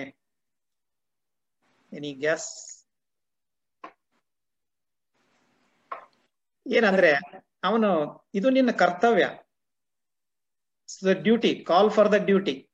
ಎನಿ 1.94 2.14
ಗ್ಯಾಸ್ 2.14 2.78
ಏನಂದ್ರೆ, 6.68 7.14
ಅವನು, 7.64 8.22
ಇದು 8.34 8.50
ನಿನ್ನ 8.50 8.72
ಕರ್ತವ್ಯ. 8.72 9.30
Duty 11.14 11.66
call 11.68 11.92
for 11.92 12.12
the 12.12 12.14
duty 12.14 12.67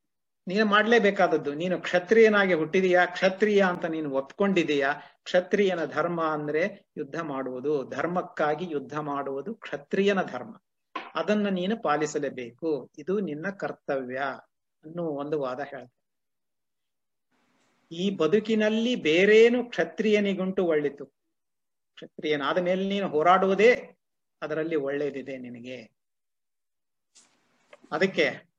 ನೀನು 0.47 0.65
ಮಾಡ್ಲೇಬೇಕಾದದ್ದು, 0.65 1.53
ನೀನು 1.53 1.81
ಕ್ಷತ್ರಿಯನಾಗಿ 1.81 2.53
ಹುಟ್ಟಿದೀಯಾ? 2.53 3.05
ಕ್ಷತ್ರಿಯ 3.05 3.61
ಅಂತ 3.61 3.85
ನೀನು 3.85 4.09
ಒಪ್ಕೊಂಡಿದೀಯಾ? 4.11 4.89
ಕ್ಷತ್ರಿಯನ 5.23 5.85
ಧರ್ಮ 5.85 6.21
ಅಂದ್ರೆ 6.23 6.91
ಯುದ್ಧ 6.97 7.21
ಮಾಡುವುದು. 7.21 7.89
ಧರ್ಮಕ್ಕಾಗಿ 7.89 8.65
ಯುದ್ಧ 8.71 8.95
ಮಾಡುವುದು 8.99 9.55
ಕ್ಷತ್ರಿಯನ 9.55 10.21
ಧರ್ಮ. 10.23 10.53
ಅದನ್ನ 11.15 11.49
ನೀನು 11.49 11.81
ಪಾಲಿಸಲೇಬೇಕು. 11.81 12.91
ಇದು 12.97 13.19
ನಿನ್ನ 13.19 13.49
ಕರ್ತವ್ಯ 13.49 14.17
ಅನ್ನುವ 14.83 15.09
ಒಂದು 15.09 15.41
ವಾದ 15.41 15.59
ಹೇಳ್ತಾರೆ 15.59 15.99
ಈ 17.91 18.15
ಬದುಕಿನಲ್ಲಿ 18.15 18.95
ಬೇರೇನು 18.95 19.69
ಕ್ಷತ್ರಿಯನಿಗುಂಟು 19.69 20.65
ಒಳ್ಳಿತು. 20.65 21.05
ಕ್ಷತ್ರಿಯನಾದ 21.97 22.57
ಮೇಲೆ 22.57 22.89
ನೀನು 22.89 23.07
ಹೋರಾಡುವುದೇ 23.07 23.71
ಅದರಲ್ಲಿ 24.41 24.75
ಒಳ್ಳೇದಿದೆ 24.75 25.37
ನಿನಗೆ. 25.37 25.77
ಅದಕ್ಕೆ 27.91 28.52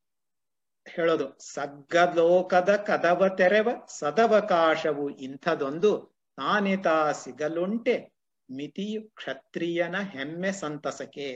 ಹೇಳೋದು 0.86 1.26
ಸಗ್ಗಲೋಕದ 1.40 2.76
ಕದವ 2.76 3.28
ತೆರೆವ 3.36 3.68
ಸದವಕಾಶವು 3.98 5.10
ಇಂಥದೊಂದು 5.10 5.92
ನಾನಿತಾ 6.38 7.12
ಸಿಗಲುಂಟೆ, 7.12 7.96
ಮಿತಿಯು 8.48 9.02
ಕ್ಷತ್ರಿಯನ 9.10 9.96
ಹೆಮ್ಮೆ 9.96 10.52
ಸಂತಸಕ್ಕೆ. 10.52 11.28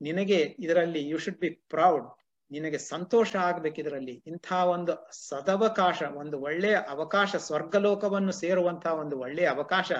ನಿನಗೆ 0.00 0.38
ಇದರಲ್ಲಿ 0.58 1.08
ಯು 1.08 1.18
ಶುಡ್ 1.18 1.38
ಬಿ 1.38 1.50
ಪ್ರೌಡ್ 1.50 2.06
ನಿನಗೆ 2.50 2.78
ಸಂತೋಷ 2.78 3.36
ಆಗ್ಬೇಕು 3.36 3.80
ಇದರಲ್ಲಿ. 3.80 4.22
ಇಂಥ 4.26 4.52
ಒಂದು 4.52 4.92
ಸದವಕಾಶ, 5.28 6.02
ಒಂದು 6.16 6.36
ಒಳ್ಳೆಯ 6.40 6.76
ಅವಕಾಶ, 6.88 7.36
ಸ್ವರ್ಗಲೋಕವನ್ನು 7.36 8.32
ಸೇರುವಂತಹ 8.32 8.94
ಒಂದು 8.94 9.18
ಒಳ್ಳೆಯ 9.18 9.46
ಅವಕಾಶ 9.46 9.92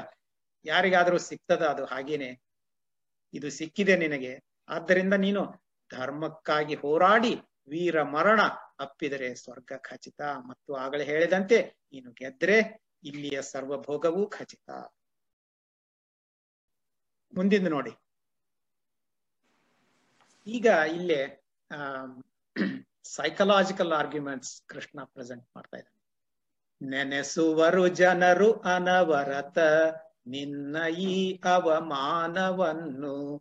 ಯಾರಿಗಾದ್ರೂ 0.64 1.18
ಸಿಗ್ತದ 1.18 1.62
ಅದು? 1.62 1.84
ಹಾಗೇನೆ, 1.84 2.30
ಇದು 3.34 3.50
ಸಿಕ್ಕಿದೆ 3.50 3.96
ನಿನಗೆ. 3.96 4.32
ಆದ್ದರಿಂದ 4.68 5.14
ನೀನು 5.14 5.42
ಧರ್ಮಕ್ಕಾಗಿ 5.90 6.74
ಹೋರಾಡಿ 6.74 7.34
ವೀರ 7.68 8.02
ಮರಣ 8.02 8.40
ಅಪ್ಪಿದರೆ 8.80 9.34
ಸ್ವರ್ಗ 9.34 9.72
ಖಚಿತ 9.78 10.20
ಮತ್ತು 10.20 10.74
ಆಗಲೇ 10.74 11.04
ಹೇಳಿದಂತೆ 11.04 11.58
ನೀನು 11.92 12.12
ಗೆದ್ರೆ 12.12 12.58
ಇಲ್ಲಿಯ 13.04 13.42
ಸರ್ವಭೋಗವೂ 13.42 14.26
ಖಚಿತ. 14.26 14.70
ಮುಂದಿನ 17.32 17.68
ನೋಡಿ. 17.68 17.92
ಈಗ 20.46 20.66
ಇಲ್ಲೇ 20.66 21.20
ಸೈಕಲಾಜಿಕಲ್ 23.02 23.92
ಆರ್ಗ್ಯುಮೆಂಟ್ಸ್ 23.92 24.62
ಕೃಷ್ಣ 24.66 25.04
ಪ್ರೆಸೆಂಟ್ 25.04 25.46
ಮಾಡ್ತಾ 25.56 25.76
ಇದ್ದಾನೆ. 25.76 25.96
ನೆನೆಸುವರು 26.80 27.88
ಜನರು 27.88 28.52
ಅನವರತ, 28.52 29.58
ನಿನ್ನ 30.26 30.76
ಈ 30.98 31.40
ಅವಮಾನವನ್ನು 31.44 33.38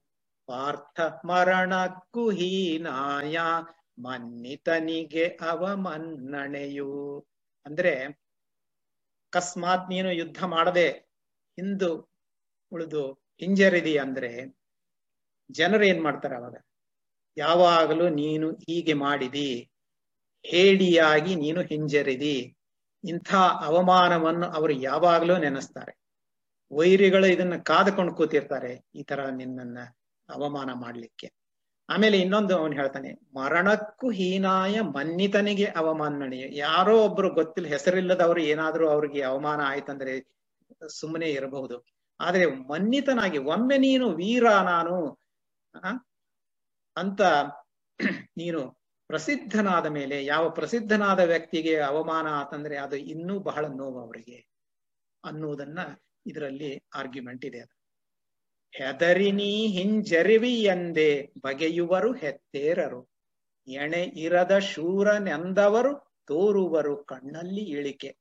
ಪಾರ್ಥ 0.50 1.00
ಮರಣಕ್ಕೂ 1.26 2.30
ಹೀನಾಯ 2.30 3.38
ಮನ್ನಿತನಿಗೆ 3.98 5.26
ಅವಮನ್ನಣೆಯು. 5.28 6.92
ಅಂದ್ರೆ 7.66 7.94
ಅಕಸ್ಮಾತ್ 9.28 9.90
ನೀನು 9.90 10.12
ಯುದ್ಧ 10.12 10.44
ಮಾಡದೆ 10.44 10.88
ಹಿಂದು 11.58 11.90
ಉಳಿದು 12.72 13.04
ಹಿಂಜರಿದಿ 13.40 13.98
ಅಂದ್ರೆ 13.98 14.32
ಜನರು 15.52 15.84
ಏನ್ 15.86 16.02
ಮಾಡ್ತಾರೆ 16.04 16.36
ಅವಾಗ? 16.36 16.56
ಯಾವಾಗಲೂ 17.38 18.10
ನೀನು 18.10 18.52
ಹೀಗೆ 18.52 18.94
ಮಾಡಿದಿ, 18.94 19.72
ಹೇಡಿಯಾಗಿ 20.46 21.36
ನೀನು 21.36 21.62
ಹಿಂಜರಿದಿ, 21.62 22.38
ಇಂಥ 23.04 23.30
ಅವಮಾನವನ್ನು 23.62 24.48
ಅವರು 24.48 24.74
ಯಾವಾಗಲೂ 24.74 25.38
ನೆನೆಸ್ತಾರೆ. 25.38 25.94
ವೈರಿಗಳು 26.72 27.26
ಇದನ್ನ 27.26 27.58
ಕಾದುಕೊಂಡು 27.58 28.14
ಕೂತಿರ್ತಾರೆ, 28.14 28.72
ಈ 28.96 29.04
ತರ 29.04 29.20
ನಿನ್ನನ್ನ 29.30 29.80
ಅವಮಾನ 30.30 30.70
ಮಾಡ್ಲಿಕ್ಕೆ. 30.74 31.28
ಆಮೇಲೆ 31.90 32.18
ಇನ್ನೊಂದು 32.20 32.54
ಅವನು 32.58 32.74
ಹೇಳ್ತಾನೆ, 32.74 33.10
ಮರಣಕ್ಕೂ 33.36 34.08
ಹೀನಾಯ 34.12 34.76
ಮನ್ನಿತನಿಗೆ 34.96 35.68
ಅವಮಾನಣೀಯ 35.82 36.46
ಯಾರೋ 36.58 36.96
ಒಬ್ರು 37.04 37.30
ಗೊತ್ತಿಲ್ಲ, 37.32 37.68
ಹೆಸರಿಲ್ಲದವರು 37.76 38.42
ಏನಾದ್ರೂ 38.52 38.86
ಅವ್ರಿಗೆ 38.90 39.22
ಅವಮಾನ 39.24 39.60
ಆಯ್ತಂದ್ರೆ 39.72 40.14
ಸುಮ್ಮನೆ 41.00 41.30
ಇರಬಹುದು. 41.32 41.78
ಆದ್ರೆ 42.20 42.46
ಮನ್ನಿತನಾಗಿ, 42.72 43.40
ಒಮ್ಮೆ 43.54 43.78
ನೀನು 43.80 44.08
ವೀರ 44.16 44.46
ನಾನು 44.72 44.96
ಅಂತ 46.98 47.22
ನೀನು 48.38 48.62
ಪ್ರಸಿದ್ಧನಾದ 49.10 49.88
ಮೇಲೆ, 49.98 50.18
ಯಾವ 50.26 50.46
ಪ್ರಸಿದ್ಧನಾದ 50.50 51.22
ವ್ಯಕ್ತಿಗೆ 51.24 51.74
ಅವಮಾನ 51.84 52.28
ಆತಂದ್ರೆ 52.42 52.76
ಅದು 52.78 52.98
ಇನ್ನೂ 53.14 53.36
ಬಹಳ 53.40 53.64
ನೋವು 53.78 54.00
ಅವರಿಗೆ 54.04 54.38
ಅನ್ನುವುದನ್ನ 55.24 55.80
ಇದರಲ್ಲಿ 56.26 56.70
ಆರ್ಗ್ಯುಮೆಂಟ್ 56.96 57.46
ಇದೆ 57.46 57.62
ಹೆದರಿ 58.78 59.32
ನೀ 59.32 59.68
ಹಿಂಜರಿವಿ 59.68 60.62
ಎಂದೇ 60.64 61.34
ಬಗೆಯುವರು 61.42 62.14
ಹೆತ್ತೇರರು. 62.14 63.10
ಎಣೆ 63.68 64.04
ಇರದ 64.04 64.58
ಶೂರನೆಂದವರು 64.58 66.22
ತೋರುವರು 66.28 67.04
ಕಣ್ಣಲ್ಲಿ 67.04 67.62
ಇಳಿಕೆ. 67.62 68.18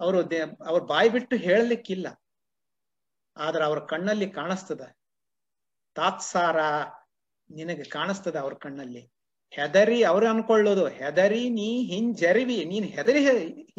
ಅವರು 0.00 0.18
ಅವ್ರ 0.66 0.82
ಬಾಯಿ 0.82 1.08
ಬಿಟ್ಟು 1.08 1.36
ಹೇಳಲಿಕ್ಕಿಲ್ಲ. 1.36 2.22
ಆದ್ರೆ 3.36 3.64
ಅವ್ರ 3.64 3.78
ಕಣ್ಣಲ್ಲಿ 3.78 4.30
ಕಾಣಿಸ್ತದ. 4.30 4.94
ತಾತ್ಸಾರ 5.94 6.56
ನಿನಗೆ 7.50 7.84
ಕಾಣಿಸ್ತದ 7.84 8.36
ಅವ್ರ 8.36 8.54
ಕಣ್ಣಲ್ಲಿ. 8.54 9.12
ಹೆದರಿ 9.56 9.98
ಅವ್ರು 10.10 10.26
ಅನ್ಕೊಳ್ಳೋದು, 10.32 10.84
ಹೆದರಿ 11.00 11.42
ನೀ 11.56 11.68
ಹಿಂಜರಿವಿ, 11.90 12.58
ನೀನ್ 12.70 12.86
ಹೆದರಿ 12.96 13.22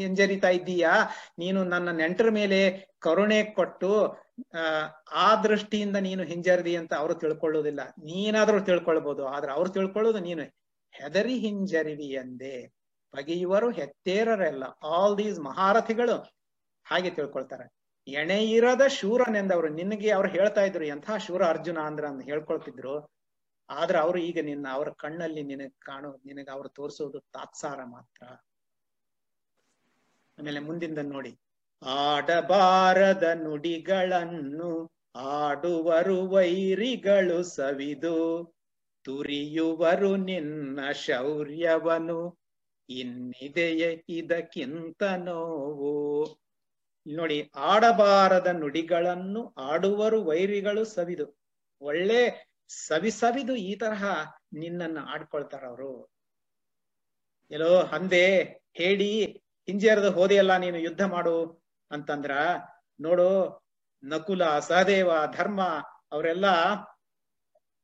ಹಿಂಜರಿತಾ 0.02 0.50
ಇದ್ದೀಯಾ? 0.58 0.94
ನೀನು 1.42 1.60
ನನ್ನ 1.74 1.90
ನೆಂಟರ 2.02 2.30
ಮೇಲೆ 2.40 2.60
ಕರುಣೆ 3.06 3.40
ಕೊಟ್ಟು, 3.58 3.92
ಆ 5.26 5.28
ದೃಷ್ಟಿಯಿಂದ 5.46 5.98
ನೀನು 6.08 6.24
ಹಿಂಜರಿದಿ 6.32 6.74
ಅಂತ 6.82 6.94
ಅವರು 7.02 7.16
ತಿಳ್ಕೊಳ್ಳೋದಿಲ್ಲ. 7.24 7.82
ನೀನಾದ್ರೂ 8.10 8.60
ತಿಳ್ಕೊಳ್ಬೋದು, 8.70 9.24
ಆದ್ರೆ 9.36 9.52
ಅವ್ರು 9.58 9.72
ತಿಳ್ಕೊಳ್ಳೋದು 9.78 10.22
ನೀನು, 10.30 10.46
ಹೆದರಿ 10.96 11.36
ಹಿಂಜರಿವಿ 11.46 12.10
ಎಂದೇ 12.24 12.58
ಬಗೆಯುವರು 13.14 13.68
ಹೆತ್ತೇರರೆಲ್ಲ. 13.80 14.64
ಆಲ್ 14.96 15.16
ದೀಸ್ 15.18 15.40
ಮಹಾರಥಿಗಳು 15.48 16.18
ಹಾಗೆ 16.86 17.10
ತಿಳ್ಕೊಳ್ತಾರೆ. 17.18 17.66
ಎಣೆ 18.08 18.38
ಇರದ 18.56 18.84
ಶೂರನೆಂದವರು, 19.00 19.68
ನಿನಗೆ 19.80 20.10
ಅವ್ರು 20.18 20.30
ಹೇಳ್ತಾ 20.36 20.62
ಇದ್ರು, 20.70 20.86
ಎಂಥ 20.94 21.10
ಶೂರ 21.26 21.42
ಅರ್ಜುನ 21.54 21.80
ಅಂದ್ರ 21.90 22.06
ಅಂತ 22.12 22.24
ಹೇಳ್ಕೊಳ್ತಿದ್ರು. 22.32 22.96
ಆದ್ರೆ 23.70 23.98
ಅವರು 23.98 24.18
ಈಗ 24.18 24.40
ನಿನ್ನ, 24.44 24.68
ಅವರ 24.72 24.90
ಕಣ್ಣಲ್ಲಿ 24.90 25.44
ನಿನಗ್ 25.44 25.74
ಕಾಣೋ, 25.86 26.12
ನಿನಗ 26.26 26.50
ಅವ್ರು 26.52 26.70
ತೋರಿಸೋದು 26.70 27.20
ತಾತ್ಸಾರ 27.20 27.84
ಮಾತ್ರ. 27.84 28.28
ಆಮೇಲೆ 30.40 30.60
ಮುಂದಿಂದ 30.60 30.98
ನೋಡಿ. 30.98 31.40
ಆಡಬಾರದ 31.86 33.24
ನುಡಿಗಳನ್ನು 33.24 34.92
ಆಡುವರು 35.16 36.30
ವೈರಿಗಳು 36.30 37.44
ಸವಿದು, 37.44 38.54
ತುರಿಯುವರು 39.04 40.16
ನಿನ್ನ 40.16 40.92
ಶೌರ್ಯವನು, 40.92 42.40
ಇನ್ನಿದೆಯೇ 42.90 44.06
ಇದಕ್ಕಿಂತ 44.10 45.04
ನೋವು. 45.04 46.40
ನೋಡಿ, 47.08 47.52
ಆಡಬಾರದ 47.56 48.48
ನುಡಿಗಳನ್ನು 48.48 49.54
ಆಡುವರು 49.58 50.24
ವೈರಿಗಳು 50.24 50.86
ಸವಿದು. 50.86 51.38
ಒಳ್ಳೆ 51.82 52.53
ಸವಿ 52.70 53.12
ಸವಿದು 53.12 53.56
ಈ 53.56 53.76
ತರಹ 53.76 54.04
ನಿನ್ನನ್ನು 54.54 55.06
ಆಡ್ಕೊಳ್ತಾರ 55.06 55.66
ಅವರು. 55.66 56.10
ಎಲ್ಲೋ 57.52 57.84
ಹಂದೆ 57.84 58.44
ಹೇಳಿ, 58.74 59.24
ಹಿಂಜೇರದ 59.68 60.06
ಹೋದೆಯಲ್ಲ 60.06 60.58
ನೀನು 60.58 60.78
ಯುದ್ಧ 60.78 61.02
ಮಾಡು 61.02 61.66
ಅಂತಂದ್ರ, 61.92 62.32
ನೋಡು, 63.02 63.64
ನಕುಲ, 64.04 64.60
ಸಹದೇವ, 64.60 65.12
ಧರ್ಮ, 65.38 65.62
ಅವರೆಲ್ಲ 66.12 66.46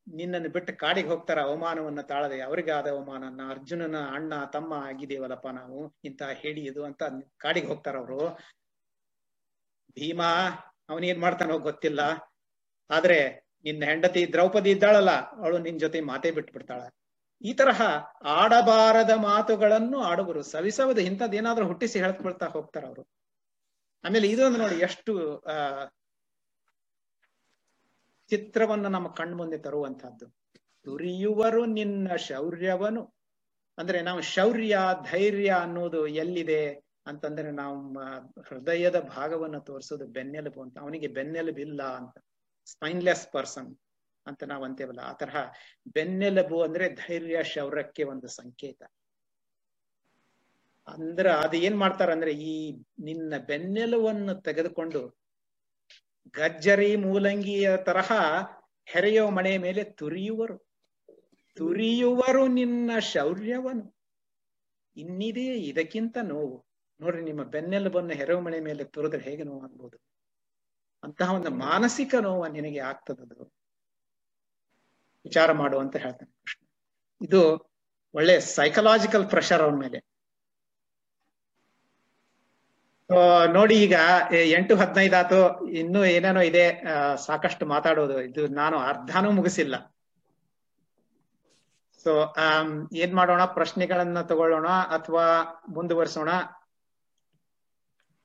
ನಿನ್ನನ್ನು 0.08 0.48
ಬಿಟ್ಟು 0.48 0.76
ಕಾಡಿಗೆ 0.76 1.08
ಹೋಗ್ತಾರ, 1.08 1.40
ಅವಮಾನವನ್ನ 1.40 2.00
ತಾಳದೆ. 2.00 2.40
ಅವರಿಗಾದ 2.40 2.88
ಅವಮಾನ 2.88 3.50
ಅರ್ಜುನನ 3.50 4.08
ಅಣ್ಣ, 4.10 4.44
ತಮ್ಮ 4.44 4.72
ಆಗಿದೇವಲ್ಲಪ್ಪ 4.74 5.46
ನಾವು, 5.46 5.96
ಇಂತ 6.04 6.22
ಹೇಳಿ 6.22 6.64
ಇದು 6.64 6.84
ಅಂತ 6.84 7.02
ಕಾಡಿಗೆ 7.36 7.66
ಹೋಗ್ತಾರ 7.66 7.96
ಅವರು. 7.96 8.38
ಭೀಮಾ, 9.94 10.48
ಅವನೇನ್ 10.88 11.20
ಮಾಡ್ತಾನೋ 11.20 11.58
ಗೊತ್ತಿಲ್ಲ. 11.58 12.00
ಆದ್ರೆ 12.90 13.49
ನಿನ್ನ 13.64 13.84
ಹೆಂಡತಿ 13.84 14.32
ದ್ರೌಪದಿ 14.32 14.70
ಇದ್ದಾಳಲ್ಲ, 14.70 15.10
ಅವಳು 15.10 15.58
ನಿನ್ 15.58 15.80
ಜೊತೆ 15.80 16.00
ಮಾತೆ 16.00 16.30
ಬಿಟ್ಟು 16.30 16.52
ಬಿಡ್ತಾಳ 16.52 16.80
ಈ 17.44 17.54
ತರಹ 17.54 17.82
ಆಡಬಾರದ 18.24 19.10
ಮಾತುಗಳನ್ನು 19.10 20.02
ಆಡುವರು. 20.02 20.42
ಸವಿಸವದು 20.42 21.00
ಇಂಥದ್ದೇನಾದ್ರೂ 21.00 21.66
ಹುಟ್ಟಿಸಿ 21.66 21.98
ಹೇಳ್ಕೊಳ್ತಾ 21.98 22.46
ಹೋಗ್ತಾರ 22.46 22.84
ಅವರು. 22.84 23.08
ಆಮೇಲೆ 24.04 24.28
ಇದೊಂದು 24.28 24.58
ನೋಡಿ, 24.58 24.74
ಎಷ್ಟು, 24.74 25.38
ಆ, 25.38 25.84
ಚಿತ್ರವನ್ನ 28.28 28.86
ನಮ್ಮ 28.86 29.08
ಕಣ್ಮುಂದೆ 29.08 29.58
ತರುವಂತಹದ್ದು 29.58 30.26
ತುರಿಯುವರು 30.84 31.66
ನಿನ್ನ 31.66 32.16
ಶೌರ್ಯವನು 32.16 33.14
ಅಂದ್ರೆ 33.78 34.00
ನಾವು 34.00 34.20
ಶೌರ್ಯ, 34.20 34.78
ಧೈರ್ಯ 35.10 35.50
ಅನ್ನೋದು 35.50 36.06
ಎಲ್ಲಿದೆ 36.06 36.84
ಅಂತಂದ್ರೆ 37.06 37.50
ನಾವು 37.50 37.98
ಹೃದಯದ 38.48 39.00
ಭಾಗವನ್ನ 39.00 39.58
ತೋರಿಸೋದು 39.58 40.06
ಬೆನ್ನೆಲುಬು 40.06 40.62
ಅಂತ. 40.62 40.78
ಅವನಿಗೆ 40.78 41.06
ಬೆನ್ನೆಲುಬಿಲ್ಲ 41.06 41.82
ಅಂತ. 41.82 42.24
ಸ್ಪೈನ್ಲೆಸ್ 42.72 43.26
ಪರ್ಸನ್ 43.32 43.70
ಅಂತ 44.26 44.42
ನಾವು 44.44 44.64
ಅಂತೇವಲ್ಲ, 44.64 45.00
ಆ 45.00 45.12
ತರಹ 45.12 45.36
ಬೆನ್ನೆಲುಬು 45.92 46.62
ಅಂದ್ರೆ 46.62 46.86
ಧೈರ್ಯ, 46.94 47.44
ಶೌರ್ಯಕ್ಕೆ 47.44 48.02
ಒಂದು 48.04 48.28
ಸಂಕೇತ. 48.28 48.82
ಅಂದ್ರ 50.88 51.26
ಅದು 51.32 51.56
ಏನ್ 51.56 51.76
ಮಾಡ್ತಾರಂದ್ರೆ 51.78 52.32
ಈ 52.32 52.54
ನಿನ್ನ 52.98 53.34
ಬೆನ್ನೆಲುವನ್ನು 53.46 54.34
ತೆಗೆದುಕೊಂಡು 54.42 55.00
ಗಜ್ಜರಿ 56.34 56.96
ಮೂಲಂಗಿಯ 56.96 57.76
ತರಹ 57.76 58.10
ಹೆರೆಯೋ 58.84 59.30
ಮನೆಯ 59.30 59.58
ಮೇಲೆ 59.58 59.82
ತುರಿಯುವರು. 59.84 60.56
ತುರಿಯುವರು 61.56 62.46
ನಿನ್ನ 62.48 62.90
ಶೌರ್ಯವನ್ನು. 62.98 63.86
ಇನ್ನಿದೆ 64.96 65.46
ಇದಕ್ಕಿಂತ 65.62 66.16
ನೋವು. 66.22 66.56
ನೋಡ್ರಿ, 67.00 67.22
ನಿಮ್ಮ 67.22 67.42
ಬೆನ್ನೆಲುಬನ್ನು 67.44 68.14
ಹೆರೆವ 68.14 68.40
ಮನೆ 68.40 68.58
ಮೇಲೆ 68.60 68.84
ತುರಿದ್ರೆ 68.84 69.22
ಹೇಗೆ 69.22 69.42
ನೋವು 69.42 69.62
ಆಗ್ಬೋದು 69.62 70.09
ಅಂತಹ 71.02 71.34
ಒಂದು 71.34 71.50
ಮಾನಸಿಕ 71.50 72.14
ನೋವು 72.20 72.48
ನಿನಗೆ 72.48 72.80
ಆಗ್ತದದು 72.90 73.44
ವಿಚಾರ 75.24 75.52
ಮಾಡು 75.52 75.76
ಅಂತ 75.78 75.96
ಹೇಳ್ತಾನೆ 75.96 76.32
ಕೃಷ್ಣ. 76.42 76.62
ಇದು 77.26 77.40
ಒಳ್ಳೆ 78.14 78.40
ಸೈಕಲಾಜಿಕಲ್ 78.40 79.26
ಪ್ರೆಷರ್ 79.28 79.62
ಅವನ 79.62 79.76
ಮೇಲೆ. 79.84 79.98
ನೋಡಿ 83.52 83.74
ಈಗ 83.84 83.94
ಎಂಟು 84.32 84.76
ಹದಿನೈದಾತು 84.76 85.38
ಆತು 85.44 85.68
ಇನ್ನೂ 85.80 86.00
ಏನೇನೋ 86.04 86.40
ಇದೆ 86.50 86.64
ಸಾಕಷ್ಟು 87.26 87.64
ಮಾತಾಡೋದು. 87.66 88.16
ಇದು 88.22 88.42
ನಾನು 88.60 88.76
ಅರ್ಧನೂ 88.78 89.30
ಮುಗಿಸಿಲ್ಲ. 89.30 89.76
ಸೊ 92.02 92.10
ಏನ್ 93.02 93.14
ಮಾಡೋಣ? 93.14 93.42
ಪ್ರಶ್ನೆಗಳನ್ನ 93.58 94.20
ತಗೊಳ್ಳೋಣ 94.22 94.68
ಅಥವಾ 94.68 95.26
ಮುಂದುವರಿಸೋಣ? 95.68 96.30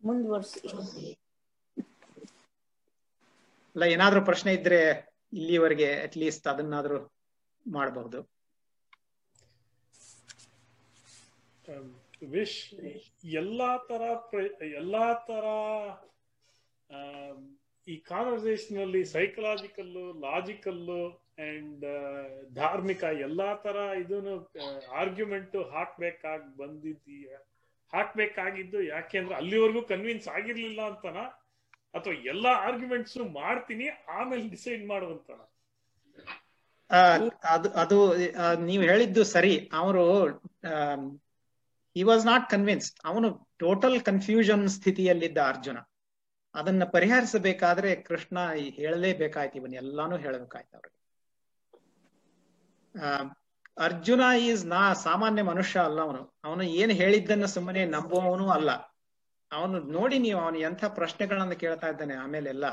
ಮುಂದುವರ್ಸಿ. 0.04 0.62
ಇಲ್ಲ, 3.76 3.84
ಏನಾದ್ರೂ 3.96 4.22
ಪ್ರಶ್ನೆ 4.30 4.52
ಇದ್ರೆ 4.58 4.80
ಇಲ್ಲಿವರೆಗೆ 5.34 5.90
ಅಟ್ 6.06 6.18
ಲೀಸ್ಟ್ 6.18 6.48
ಅದನ್ನಾದ್ರೂ 6.48 7.00
ಮಾಡಬಹುದು. 7.66 8.20
ವಿಶ್ 12.34 12.60
ಎಲ್ಲಾ 13.42 13.72
ತರ 13.90 14.04
ಎಲ್ಲಾ 14.80 15.08
ತರ 15.30 15.46
ಈ 17.88 17.96
ಕಾನ್ವರ್ಸೇಷನ್ 18.10 18.80
ಅಲ್ಲಿ 18.84 19.02
ಸೈಕಲಾಜಿಕಲ್ 19.14 19.92
ಲಾಜಿಕಲ್ 20.22 20.84
ಅಂಡ್ 21.48 21.86
ಧಾರ್ಮಿಕ 22.56 23.04
ಎಲ್ಲಾ 23.28 23.50
ತರ 23.66 23.78
ಇದನ್ನು 24.04 24.36
ಆರ್ಗ್ಯುಮೆಂಟ್ 25.02 25.58
ಹಾಕ್ಬೇಕಾಗಿ 25.74 26.50
ಬಂದಿದ್ದೀಯ, 26.58 27.28
ಹಾಕ್ಬೇಕಾಗಿದ್ದು 27.94 28.80
ಯಾಕೆಂದ್ರೆ 28.88 29.36
ಅಲ್ಲಿವರೆಗೂ 29.36 29.82
ಕನ್ವಿನ್ಸ್ 29.92 30.28
ಆಗಿರ್ಲಿಲ್ಲ 30.38 30.82
ಅಂತನ? 30.92 31.18
ಅಥವಾ 31.96 32.14
ಎಲ್ಲಾ 32.14 32.52
ಆರ್ಗ್ಯುಮೆಂಟ್ಸ್ 32.68 33.18
ಮಾಡ್ತೀನಿ, 33.34 33.88
ಆಮೇಲೆ 34.10 34.44
ಡಿಸೈಡ್ 34.50 34.84
ಮಾಡುವಂತ. 34.88 35.30
ಅದು 37.50 37.70
ಅದು 37.74 37.98
ನೀವು 38.66 38.84
ಹೇಳಿದ್ದು 38.84 39.22
ಸರಿ. 39.24 39.54
ಅವರು 39.74 40.04
ಹಿ 41.96 42.04
ವಾಸ್ 42.04 42.26
ನಾಟ್ 42.26 42.46
ಕನ್ವಿನ್ಸ್ಡ್ 42.50 42.98
ಅವನು 43.06 43.28
ಟೋಟಲ್ 43.58 43.98
ಕನ್ಫ್ಯೂಷನ್ 44.02 44.64
ಸ್ಥಿತಿಯಲ್ಲಿದ್ದ 44.70 45.40
ಅರ್ಜುನ. 45.48 45.78
ಅದನ್ನ 46.56 46.84
ಪರಿಹರಿಸಬೇಕಾದ್ರೆ 46.84 47.90
ಕೃಷ್ಣ 48.02 48.38
ಹೇಳಲೇಬೇಕಾಯ್ತು. 48.78 49.56
ಇವನ್ 49.58 49.74
ಎಲ್ಲಾನು 49.74 50.18
ಹೇಳಬೇಕಾಯ್ತು 50.18 50.74
ಅವ್ರಿಗೆ. 50.78 51.00
ಅರ್ಜುನ 53.78 54.22
ಈಸ್ 54.40 54.66
ನಾ 54.66 54.82
ಸಾಮಾನ್ಯ 54.94 55.42
ಮನುಷ್ಯ 55.42 55.80
ಅಲ್ಲ 55.80 56.00
ಅವನು. 56.02 56.22
ಅವನು 56.44 56.64
ಏನ್ 56.64 56.92
ಹೇಳಿದ್ದನ್ನ 56.92 57.46
ಸುಮ್ಮನೆ 57.46 57.82
ನಂಬುವವನು 57.86 58.46
ಅಲ್ಲ. 58.50 58.70
ಅವನು 59.52 59.78
ನೋಡಿ 59.96 60.18
ನೀವು 60.20 60.40
ಅವನು 60.40 60.58
ಎಂಥ 60.60 60.84
ಪ್ರಶ್ನೆಗಳನ್ನ 61.00 61.54
ಕೇಳ್ತಾ 61.64 61.88
ಇದ್ದಾನೆ 61.90 62.16
ಆಮೇಲೆ 62.24 62.50
ಎಲ್ಲ 62.50 62.68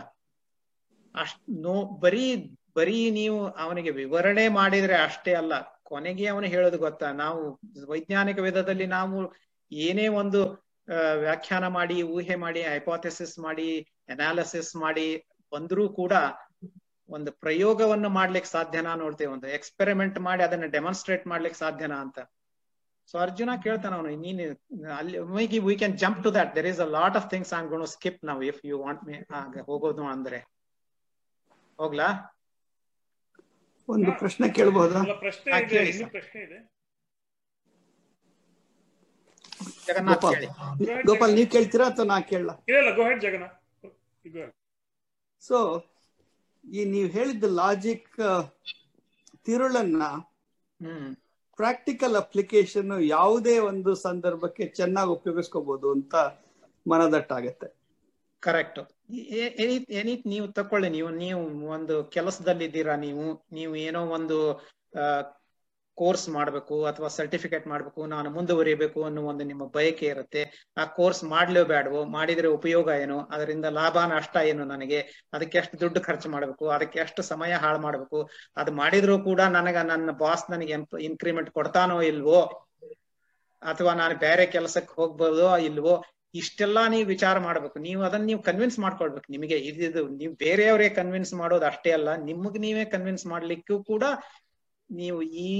ಅಷ್ಟ್ 1.14 1.42
ನೋ, 1.64 1.74
ಬರೀ 2.04 2.26
ಬರೀ 2.76 2.98
ನೀವು 3.10 3.38
ಅವನಿಗೆ 3.64 3.90
ವಿವರಣೆ 3.90 4.44
ಮಾಡಿದ್ರೆ 4.48 4.94
ಅಷ್ಟೇ 4.94 5.32
ಅಲ್ಲ, 5.34 5.54
ಕೊನೆಗೆ 5.84 6.26
ಅವನು 6.26 6.46
ಹೇಳೋದು 6.46 6.78
ಗೊತ್ತಾ? 6.78 7.08
ನಾವು 7.12 7.40
ವೈಜ್ಞಾನಿಕ 7.92 8.38
ವಿಧದಲ್ಲಿ 8.38 8.86
ನಾವು 8.86 9.18
ಏನೇ 9.72 10.06
ಒಂದು 10.22 10.40
ವ್ಯಾಖ್ಯಾನ 11.22 11.66
ಮಾಡಿ, 11.66 11.96
ಊಹೆ 12.14 12.36
ಮಾಡಿ, 12.36 12.62
ಹೈಪೋಥೆಸಿಸ್ 12.62 13.34
ಮಾಡಿ, 13.38 13.68
ಅನಾಲಿಸಿಸ್ 14.08 14.72
ಮಾಡಿ 14.76 15.08
ಬಂದರೂ 15.52 15.84
ಕೂಡ 15.88 16.12
ಒಂದು 17.08 17.30
ಪ್ರಯೋಗವನ್ನು 17.32 18.08
ಮಾಡ್ಲಿಕ್ಕೆ 18.08 18.50
ಸಾಧ್ಯನಾ 18.50 18.94
ನೋಡ್ತೇವೆ 18.94 19.32
ಒಂದು, 19.32 19.48
ಎಕ್ಸ್ಪೆರಿಮೆಂಟ್ 19.58 20.18
ಮಾಡಿ 20.20 20.42
ಅದನ್ನ 20.42 20.66
ಡೆಮಾನ್ಸ್ಟ್ರೇಟ್ 20.76 21.26
ಮಾಡ್ಲಿಕ್ಕೆ 21.26 21.58
ಸಾಧ್ಯನಾ 21.58 21.98
ಅಂತ. 22.00 22.18
ಸೊ 23.08 23.18
ಅರ್ಜುನ 23.18 23.50
ಕೇಳ್ತಾನ 23.64 23.92
ಅವನು 23.94 24.10
ನೀನು 24.22 24.44
ಅಲ್ಲಿ 24.96 25.16
we 25.66 25.74
can 25.76 25.96
jump 25.98 26.20
to 26.24 26.30
that 26.36 26.50
there 26.56 26.68
is 26.68 26.80
a 26.80 26.88
lot 26.94 27.16
of 27.16 27.28
things 27.30 27.52
am 27.54 27.68
gonna 27.68 27.86
skip 27.94 28.20
ನಾವು 28.24 28.42
ಇಫ್ 28.50 28.60
ಯು 28.64 28.76
ವಾಂಟ್ 28.82 29.02
ಮೀ 29.04 29.16
ಹೋಗೋದು 29.68 30.04
ಅಂದ್ರೆ. 30.12 30.40
ಹೋಗ್ಲಾ? 31.78 32.08
ಒಂದು 33.88 34.10
ಪ್ರಶ್ನೆ 34.20 34.46
ಕೇಳಬಹುದಾ 34.56 35.00
ಕೇಳಿ 35.70 35.92
ಜಗನ್ನಾಥ್ 39.86 40.12
ಗೋಪಾಲ್ 40.14 40.34
ಕೇಳಿ. 40.34 40.48
ಗೋಪಾಲ್ 41.08 41.32
ನೀವು 41.36 41.48
ಕೇಳ್ತೀರಾ 41.54 41.84
ಅಥವಾ 41.90 42.06
ನಾ 42.06 42.16
ಕೇಳಲ್ಲ. 42.30 42.52
ಸೊ 45.44 45.56
ಈ 46.64 46.84
ನೀವು 46.86 47.08
ಹೇಳಿದ 47.08 47.46
ಲಾಜಿಕ್ 47.56 48.10
ತಿರುಳನ್ನ 49.46 50.02
ಹ್ಮ್. 50.80 51.10
ಪ್ರಾಕ್ಟಿಕಲ್ 51.62 52.16
ಅಪ್ಲಿಕೇಶನ್ 52.22 52.92
ಯಾವುದೇ 53.16 53.54
ಒಂದು 53.70 53.92
ಸಂದರ್ಭಕ್ಕೆ 54.06 54.64
ಚೆನ್ನಾಗಿ 54.78 55.10
ಉಪಯೋಗಿಸ್ಕೋಬಹುದು 55.18 55.88
ಅಂತ 55.96 56.14
ಮನದಟ್ಟಾಗತ್ತೆ. 56.86 57.68
ಕರೆಕ್ಟ್ 58.42 58.78
ಎನಿ 59.62 59.76
ಎನಿ, 60.00 60.14
ನೀವು 60.32 60.46
ತಕೊಳ್ಳಿ 60.58 60.88
ನೀವು 60.96 61.10
ನೀವು 61.22 61.42
ಒಂದು 61.76 61.96
ಕೆಲಸದಲ್ಲಿದ್ದೀರಾ 62.14 62.94
ನೀವು 63.06 63.26
ನೀವು 63.52 63.74
ಏನೋ 63.86 64.00
ಒಂದು 64.18 64.38
ಕೋರ್ಸ್ 66.02 66.26
ಮಾಡಬೇಕು 66.28 66.76
ಅಥವಾ 66.84 67.08
ಸರ್ಟಿಫಿಕೇಟ್ 67.16 67.66
ಮಾಡಬೇಕು, 67.66 68.00
ನಾನು 68.06 68.28
ಮುಂದುವರಿಬೇಕು 68.30 69.00
ಅನ್ನೋ 69.04 69.22
ಒಂದು 69.22 69.44
ನಿಮ್ಮ 69.44 69.64
ಬಯಕೆ 69.76 70.06
ಇರುತ್ತೆ. 70.06 70.42
ಆ 70.76 70.84
ಕೋರ್ಸ್ 70.98 71.22
ಮಾಡ್ಲೇಬೇಡವೋ 71.24 72.00
ಮಾಡಿದ್ರೆ 72.16 72.48
ಉಪಯೋಗ 72.58 72.88
ಏನು? 73.02 73.18
ಅದರಿಂದ 73.36 73.66
ಲಾಭ, 73.78 73.96
ನಷ್ಟ 74.14 74.36
ಏನು 74.50 74.64
ನನಗೆ? 74.64 75.00
ಅದಕ್ಕೆ 75.32 75.58
ಎಷ್ಟು 75.58 75.76
ದುಡ್ಡು 75.80 76.00
ಖರ್ಚು 76.00 76.30
ಮಾಡಬೇಕು? 76.30 76.66
ಅದಕ್ಕೆ 76.68 76.98
ಎಷ್ಟು 76.98 77.22
ಸಮಯ 77.22 77.52
ಹಾಳು 77.64 77.80
ಮಾಡಬೇಕು? 77.80 78.20
ಅದು 78.56 78.72
ಮಾಡಿದ್ರು 78.72 79.16
ಕೂಡ 79.24 79.40
ನನಗ 79.58 79.78
ನನ್ನ 79.92 80.10
ಬಾಸ್ 80.24 80.46
ನನಗೆ 80.50 80.74
ಇನ್ಕ್ರಿಮೆಂಟ್ 81.00 81.50
ಕೊಡ್ತಾನೋ 81.50 81.98
ಇಲ್ವೋ? 82.02 82.40
ಅಥವಾ 83.62 83.92
ನಾನು 83.94 84.14
ಬೇರೆ 84.18 84.44
ಕೆಲಸಕ್ಕೆ 84.46 84.92
ಹೋಗ್ಬೋದೋ 84.94 85.48
ಇಲ್ವೋ? 85.68 85.94
ಇಷ್ಟೆಲ್ಲಾ 86.34 86.82
ನೀವು 86.88 87.06
ವಿಚಾರ 87.08 87.36
ಮಾಡ್ಬೇಕು. 87.38 87.78
ನೀವು 87.78 88.02
ಅದನ್ನ 88.02 88.24
ನೀವು 88.24 88.42
ಕನ್ವಿನ್ಸ್ 88.42 88.78
ಮಾಡ್ಕೊಳ್ಬೇಕು 88.78 89.28
ನಿಮಗೆ. 89.30 89.56
ಇದಿದು 89.70 90.02
ನೀವು 90.20 90.32
ಬೇರೆಯವರೇ 90.34 90.88
ಕನ್ವಿನ್ಸ್ 90.88 91.32
ಮಾಡೋದು 91.34 91.66
ಅಷ್ಟೇ 91.66 91.90
ಅಲ್ಲ. 91.90 92.10
ನಿಮಗ್ 92.28 92.58
ನೀವೇ 92.58 92.84
ಕನ್ವಿನ್ಸ್ 92.84 93.26
ಮಾಡ್ಲಿಕ್ಕೂ 93.26 93.76
ಕೂಡ 93.84 94.04
ನೀವು 94.90 95.18
ಈ 95.22 95.50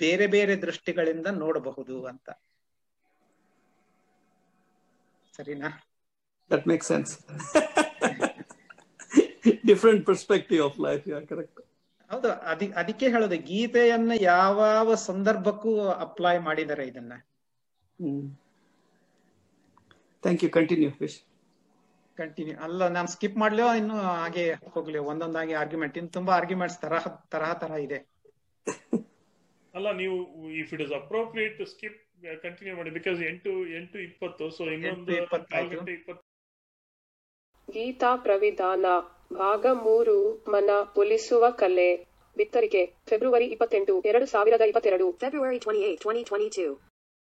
ಬೇರೆ 0.00 0.26
ಬೇರೆ 0.34 0.54
ದೃಷ್ಟಿಗಳಿಂದ 0.62 1.28
ನೋಡಬಹುದು 1.40 1.74
ಅಂತ. 2.12 2.28
ಸರಿನಾ? 5.34 5.70
That 6.50 6.66
make 6.68 6.84
sense 6.84 7.12
different 9.66 10.02
perspective 10.06 10.62
of 10.62 10.78
life 10.80 11.06
yeah 11.08 11.20
correct 11.30 11.60
ಹೌದು 12.10 12.28
ಅದಿ 12.50 12.66
ಅದಕ್ಕೆ 12.80 13.06
ಹೇಳೋದು 13.08 13.36
ಗೀತೆಯನ್ನ 13.44 14.12
ಯಾವ 14.22 14.58
ಸಂದರ್ಭಕ್ಕೂ 15.04 15.72
ಅಪ್ಲೈ 16.06 16.36
ಮಾಡಿದ್ದಾರೆ 16.44 16.84
ಇದನ್ನ. 16.88 17.14
Thank 20.22 20.44
you 20.44 20.50
continue 20.56 20.90
fish 20.98 21.18
continue 22.18 22.54
ಅಲ್ಲ 22.60 22.88
ನಾನು 22.88 23.08
ಸ್ಕಿಪ್ 23.08 23.36
ಮಾಡ್ಲೋ 23.36 23.66
ಇನ್ನು 23.74 23.96
ಹಾಗೆ 24.12 24.44
ಹೋಗ್ಲಿ 24.70 25.00
ಒಂದೊಂದಾಗಿ 25.10 25.54
ಆರ್ಗ್ಯುಮೆಂಟ್ 25.60 25.98
ಇನ್ನು 25.98 26.12
ತುಂಬಾ 26.12 26.34
ಆರ್ಗ್ಯುಮೆಂಟ್ಸ್ 26.36 26.80
ತರಹ 26.80 27.04
ತರಹ 27.30 27.52
ತರ 27.60 27.72
ಇದೆ. 27.86 28.00
ಅಲ್ಲ 29.76 29.92
ನೀವು 29.92 30.16
if 30.50 30.74
it 30.74 30.82
is 30.82 30.92
appropriate 30.92 31.58
to 31.58 31.64
skip 31.64 31.98
continue 32.42 32.76
ಮಾಡಿ 32.76 32.90
ಬಿಕಾಸ್ 32.90 33.20
ಎಂಟು 33.22 33.66
ಎಂಟು 33.76 33.98
ಇಪ್ಪತ್ತು 33.98 34.50
ಸೊ 34.50 34.64
ಇನ್ನೊಂದು 34.64 35.14
ಗಂಟೆ 35.76 35.92
ಇಪ್ಪತ್ತು. 35.92 36.24
ಗೀತಾ 37.72 38.16
ಪ್ರವಿಧಾನ 38.16 38.86
ಭಾಗ 39.36 39.66
ಮೂರು 39.72 40.16
ಮನ 40.48 40.70
ಒಲಿಸುವ 40.96 41.50
ಕಲೆ 41.50 41.90
ಬಿತ್ತರಿಕೆ 42.36 42.82
ಫೆಬ್ರವರಿ 43.08 43.46
ಇಪ್ಪತ್ತೆಂಟು 43.46 44.02
ಎರಡು 44.02 44.26
ಸಾವಿರದ 44.26 44.60
ಇಪ್ಪತ್ತೆರಡು. 44.60 45.06
February 45.12 45.58
28, 45.58 45.96
2022. 46.04 46.95